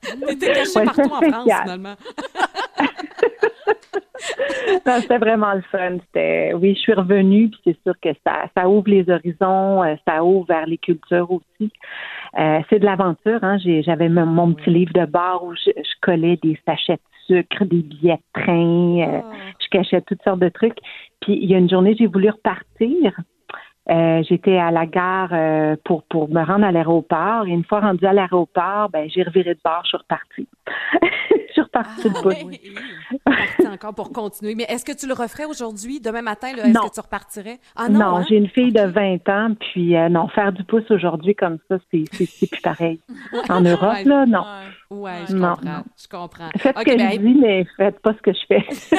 [0.00, 1.94] T'étais caché Ouais, partout en France, finalement.
[4.86, 5.98] Non, c'était vraiment le fun.
[6.06, 9.94] C'était, oui, je suis revenue, puis c'est sûr que ça, ça ouvre les horizons, euh,
[10.06, 11.72] ça ouvre vers les cultures aussi.
[12.38, 13.38] Euh, c'est de l'aventure.
[13.42, 13.58] Hein.
[13.58, 17.64] J'ai- j'avais mon, petit livre de bar où je, je collais des sachets de sucre,
[17.64, 19.20] des billets de train, euh,
[19.60, 20.78] je cachais toutes sortes de trucs.
[21.20, 23.12] Puis il y a une journée, j'ai voulu repartir.
[23.88, 27.78] Euh, j'étais à la gare euh, pour pour me rendre à l'aéroport et une fois
[27.80, 30.48] rendue à l'aéroport, ben j'ai reviré de bord, je suis repartie.
[31.56, 33.20] suis repartie de bout.
[33.24, 34.54] Parti encore pour continuer.
[34.54, 36.48] Mais est-ce que tu le referais aujourd'hui, demain matin?
[36.48, 37.58] Est-ce que tu repartirais?
[37.74, 38.24] Ah non, non, hein?
[38.28, 41.76] j'ai une fille de 20 ans, puis euh, non, faire du pouce aujourd'hui comme ça,
[41.90, 43.00] c'est, plus pareil.
[43.48, 44.04] En Europe, Ouais.
[44.04, 44.44] là, non.
[44.90, 45.64] Ouais, je Non, comprends.
[45.70, 45.82] non.
[46.00, 46.48] Je comprends.
[46.58, 48.64] Faites ce que ben, je dis, mais faites pas ce que je fais.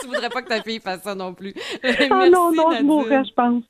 [0.00, 1.54] tu voudrais pas que ta fille fasse ça non plus.
[1.84, 3.64] Ah Merci, non, non, je mourrais, je pense.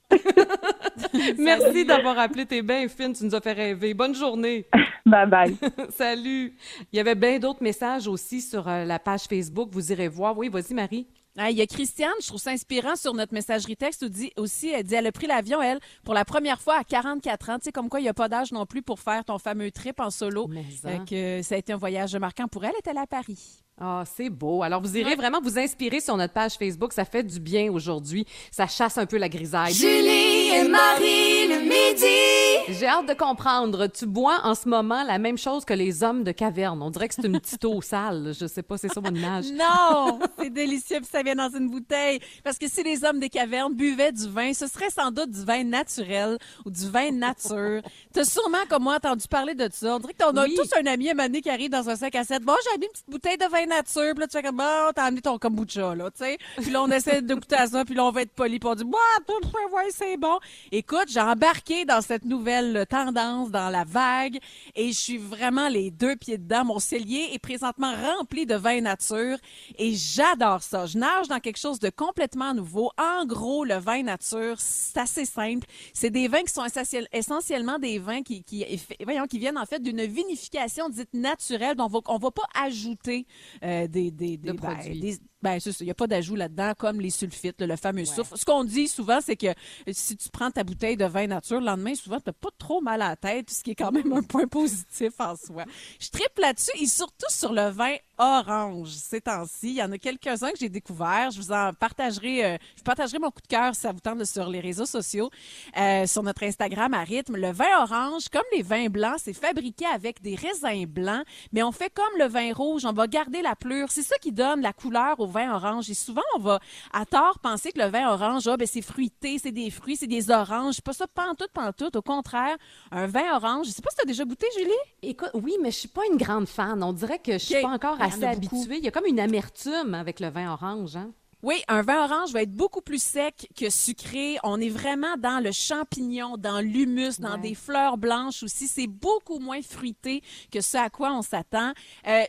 [1.38, 2.46] Merci d'avoir appelé.
[2.46, 3.12] T'es bien fine.
[3.12, 3.94] Tu nous as fait rêver.
[3.94, 4.66] Bonne journée.
[5.06, 5.56] Bye bye.
[5.90, 6.54] Salut.
[6.92, 9.68] Il y avait bien d'autres messages aussi sur euh, la page Facebook.
[9.72, 10.36] Vous irez voir.
[10.38, 11.06] Oui, vas-y, Marie.
[11.36, 14.68] Ah, Il y a Christiane, je trouve ça inspirant sur notre messagerie texte, dit aussi,
[14.68, 17.58] elle dit, elle a pris l'avion, elle, pour la première fois à 44 ans.
[17.58, 19.72] Tu sais, comme quoi, il n'y a pas d'âge non plus pour faire ton fameux
[19.72, 20.46] trip en solo.
[20.88, 20.90] hein.
[21.00, 22.72] Fait que, euh, ça a été un voyage marquant pour elle.
[22.86, 23.58] Elle à Paris.
[23.80, 24.62] Ah, c'est beau.
[24.62, 26.92] Alors, vous irez vraiment vous inspirer sur notre page Facebook.
[26.92, 28.24] Ça fait du bien aujourd'hui.
[28.52, 29.74] Ça chasse un peu la grisaille.
[29.74, 32.78] Julie et Marie le midi.
[32.78, 33.88] J'ai hâte de comprendre.
[33.88, 36.80] Tu bois en ce moment la même chose que les hommes de caverne.
[36.82, 38.32] On dirait que c'est une petite eau sale.
[38.38, 39.46] Je sais pas, c'est ça mon image.
[39.52, 42.20] Non, c'est délicieux puis ça vient dans une bouteille.
[42.44, 45.44] Parce que si les hommes des cavernes buvaient du vin, ce serait sans doute du
[45.44, 47.82] vin naturel ou du vin nature.
[48.12, 49.96] T'as sûrement, comme moi, entendu parler de ça.
[49.96, 50.54] On dirait qu'on a Oui.
[50.56, 52.42] tous un ami à qui arrive dans un sac à 7.
[52.44, 54.12] Bon, j'ai mis une petite bouteille de vin vin nature.
[54.14, 56.38] Puis là, tu fais comme, bon, t'as amené ton kombucha, là, tu sais.
[56.56, 58.68] Puis là, on essaie de goûter à ça, puis là, on va être poli, puis
[58.68, 60.38] on dit, bah, tout, ouais, c'est bon.
[60.72, 64.38] Écoute, j'ai embarqué dans cette nouvelle tendance, dans la vague,
[64.74, 66.64] et je suis vraiment les deux pieds dedans.
[66.64, 69.38] Mon cellier est présentement rempli de vin nature,
[69.78, 70.86] et j'adore ça.
[70.86, 72.90] Je nage dans quelque chose de complètement nouveau.
[72.98, 75.66] En gros, le vin nature, c'est assez simple.
[75.92, 78.64] C'est des vins qui sont essentiel- essentiellement des vins qui, qui,
[79.04, 81.76] voyons, qui viennent en fait d'une vinification dite naturelle.
[81.76, 83.26] Donc, on va, on va pas ajouter
[83.62, 85.18] euh, des, des, des, ben, produits.
[85.44, 85.84] Ben, c'est ça.
[85.84, 88.34] Il n'y a pas d'ajout là-dedans, comme les sulfites, le fameux soufre.
[88.34, 91.60] Ce qu'on dit souvent, c'est que euh, si tu prends ta bouteille de vin nature,
[91.60, 93.92] le lendemain, souvent, tu n'as pas trop mal à la tête, ce qui est quand
[93.92, 95.64] même un point positif en soi.
[96.00, 99.68] Je tripe là-dessus et surtout sur le vin orange ces temps-ci.
[99.68, 101.30] Il y en a quelques-uns que j'ai découverts.
[101.32, 104.24] Je vous en partagerai, euh, je partagerai mon coup de cœur si ça vous tente
[104.24, 105.30] sur les réseaux sociaux,
[105.76, 107.36] euh, sur notre Instagram à rythme.
[107.36, 111.72] Le vin orange, comme les vins blancs, c'est fabriqué avec des raisins blancs, mais on
[111.72, 113.90] fait comme le vin rouge, on va garder la plure.
[113.90, 115.90] C'est ça qui donne la couleur au vin orange.
[115.90, 116.58] Et souvent, on va
[116.92, 120.06] à tort penser que le vin orange, ah, ben, c'est fruité, c'est des fruits, c'est
[120.06, 120.80] des oranges.
[120.80, 121.96] Pas ça, pantoute, pantoute.
[121.96, 122.56] Au contraire,
[122.90, 124.70] un vin orange, je sais pas si tu as déjà goûté, Julie?
[125.02, 126.82] Écoute, oui, mais je suis pas une grande fan.
[126.82, 128.56] On dirait que je suis pas encore en assez beaucoup.
[128.56, 128.78] habituée.
[128.78, 131.10] Il y a comme une amertume avec le vin orange, hein?
[131.42, 134.38] Oui, un vin orange va être beaucoup plus sec que sucré.
[134.44, 137.40] On est vraiment dans le champignon, dans l'humus, dans Ouais.
[137.50, 138.66] des fleurs blanches aussi.
[138.66, 141.72] C'est beaucoup moins fruité que ce à quoi on s'attend.
[142.06, 142.22] Euh,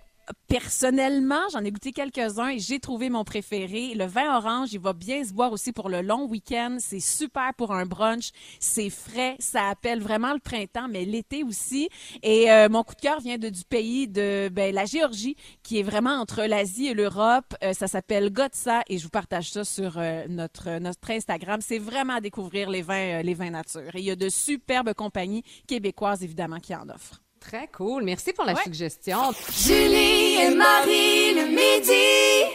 [0.47, 3.93] Personnellement, j'en ai goûté quelques-uns et j'ai trouvé mon préféré.
[3.95, 6.77] Le vin orange, il va bien se boire aussi pour le long week-end.
[6.79, 8.31] C'est super pour un brunch.
[8.59, 9.35] C'est frais.
[9.39, 11.89] Ça appelle vraiment le printemps, mais l'été aussi.
[12.23, 15.79] Et euh, mon coup de cœur vient de, du pays de ben, la Géorgie, qui
[15.79, 17.55] est vraiment entre l'Asie et l'Europe.
[17.63, 21.59] Euh, ça s'appelle Gotsa et je vous partage ça sur euh, notre, notre Instagram.
[21.61, 23.95] C'est vraiment à découvrir les vins, les vins nature.
[23.95, 27.24] Et il y a de superbes compagnies québécoises, évidemment, qui en offrent.
[27.47, 28.03] Très cool.
[28.03, 28.63] Merci pour la Ouais.
[28.63, 29.31] suggestion.
[29.51, 32.51] Julie et Marie le midi.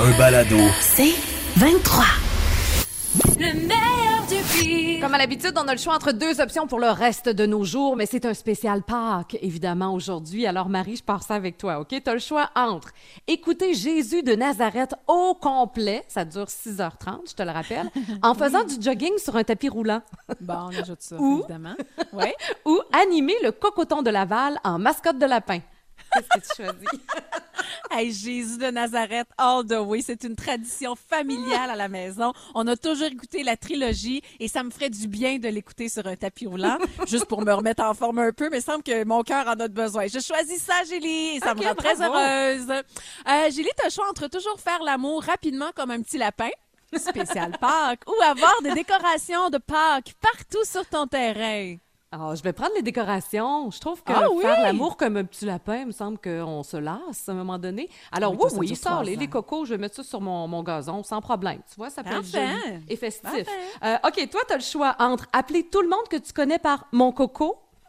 [0.00, 0.56] Un balado.
[0.80, 1.14] C'est
[1.56, 2.04] 23.
[3.38, 4.01] Le meilleur.
[5.00, 7.64] Comme à l'habitude, on a le choix entre deux options pour le reste de nos
[7.64, 10.46] jours, mais c'est un spécial Pâques, évidemment, aujourd'hui.
[10.46, 11.88] Alors, Marie, je pars ça avec toi, OK?
[11.88, 12.90] Tu as le choix entre
[13.26, 17.90] écouter Jésus de Nazareth au complet, ça dure 6h30, je te le rappelle,
[18.22, 20.02] en faisant du jogging sur un tapis roulant,
[20.40, 21.74] Bon, on ajoute ça, Ou- évidemment.
[22.12, 22.34] Ouais.
[22.66, 25.58] ou animer le cocoton de Laval en mascotte de lapin.
[26.12, 26.88] Qu'est-ce que tu choisis?
[27.90, 30.00] Hey, Jésus de Nazareth, all the way.
[30.00, 32.32] C'est une tradition familiale à la maison.
[32.54, 36.06] On a toujours écouté la trilogie et ça me ferait du bien de l'écouter sur
[36.06, 39.04] un tapis roulant, juste pour me remettre en forme un peu, mais il semble que
[39.04, 40.06] mon cœur en a besoin.
[40.06, 42.14] Je choisis ça, Julie, et ça me rend très bravo.
[42.14, 42.70] heureuse.
[42.70, 46.50] Euh, Julie, t'as le choix entre toujours faire l'amour rapidement comme un petit lapin,
[46.96, 51.76] spécial Pâques, ou avoir des décorations de Pâques partout sur ton terrain.
[52.14, 53.70] Ah, je vais prendre les décorations.
[53.70, 54.42] Je trouve que Ah oui?
[54.42, 57.58] faire l'amour comme un petit lapin, il me semble qu'on se lasse à un moment
[57.58, 57.88] donné.
[58.12, 61.02] Alors Oui, oui, ça oui, les, cocos, je vais mettre ça sur mon, mon gazon
[61.02, 61.60] sans problème.
[61.70, 63.48] Tu vois, ça peut être joli et festif.
[63.82, 66.58] Euh, OK, toi, tu as le choix entre appeler tout le monde que tu connais
[66.58, 67.58] par mon coco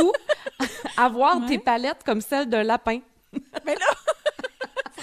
[0.00, 0.12] ou
[0.96, 3.00] avoir tes palettes comme celles d'un lapin.
[3.66, 3.86] Mais là,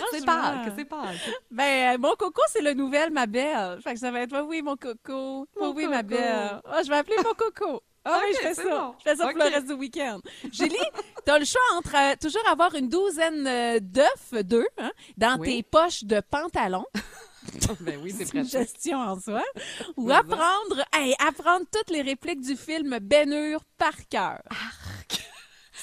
[0.11, 0.25] C'est.
[0.25, 1.29] Pâques, c'est Pâques.
[1.51, 3.79] Ben, euh, mon coco, c'est le nouvel, ma belle.
[3.83, 5.47] Fait que ça va être, oui, oui, mon coco.
[5.75, 6.61] Oui, ma belle.
[6.65, 7.81] Ah, je vais appeler mon coco.
[8.03, 8.63] Ah oui, je fais ça.
[8.63, 8.95] bon.
[8.99, 10.19] Je fais ça pour le reste du week-end.
[10.51, 10.75] Julie,
[11.25, 15.57] t'as le choix entre euh, toujours avoir une douzaine euh, d'œufs, d'œufs, hein, dans Oui.
[15.57, 16.85] tes poches de pantalon.
[17.81, 19.43] ben oui, c'est une gestion en soi.
[19.97, 24.41] Ou apprendre, hey, apprendre toutes les répliques du film Ben Hur par cœur.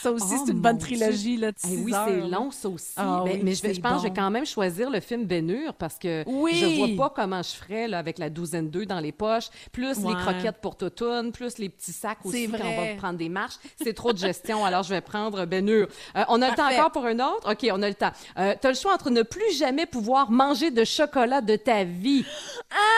[0.03, 2.93] Ça aussi, Oh, c'est une bonne trilogie, là, de Eh oui, c'est long, ça aussi.
[2.97, 4.91] Ah Ben, oui, mais je, vais, c'est je pense que je vais quand même choisir
[4.91, 6.55] le film Bénure parce que Oui.
[6.55, 9.99] je vois pas comment je ferais là, avec la douzaine d'œufs dans les poches, plus
[10.05, 12.97] les croquettes pour Totoun, plus les petits sacs aussi C'est quand on va vrai.
[12.97, 13.57] prendre des marches.
[13.83, 15.89] C'est trop de gestion, alors je vais prendre Bénure.
[16.17, 17.51] Euh, on a le temps encore pour un autre?
[17.53, 18.13] OK, on a le temps.
[18.39, 21.85] Euh, tu as le choix entre ne plus jamais pouvoir manger de chocolat de ta
[21.85, 22.25] vie,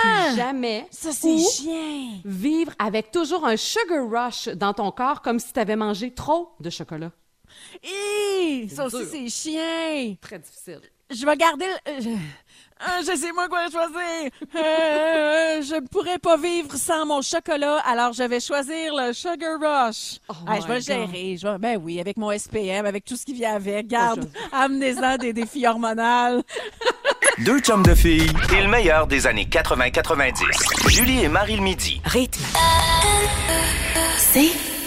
[0.03, 0.89] plus jamais, Ah!
[0.91, 2.11] Ça, c'est chien.
[2.25, 6.51] vivre avec toujours un sugar rush dans ton corps comme si tu avais mangé trop
[6.61, 6.90] de chocolat.
[8.75, 10.15] Ça aussi, c'est chien.
[10.21, 10.81] Très difficile.
[11.11, 11.93] Je vais garder le...
[11.93, 12.09] euh, je...
[12.83, 14.31] Ah, je sais moi quoi choisir.
[14.55, 19.59] Euh, je ne pourrais pas vivre sans mon chocolat, alors je vais choisir le Sugar
[19.61, 20.19] Rush.
[20.31, 20.83] Oh je vais God.
[20.83, 21.37] gérer.
[21.37, 21.59] Je vais...
[21.59, 23.87] Ben oui, avec mon SPM, avec tout ce qui vient avec.
[23.89, 26.43] Garde, Oh, amenez-en des défis hormonaux.
[27.45, 30.89] Deux chums de filles et le meilleur des années 80-90.
[30.89, 32.01] Julie et Marie le midi.
[32.05, 32.41] Rythme.
[34.17, 34.53] C'est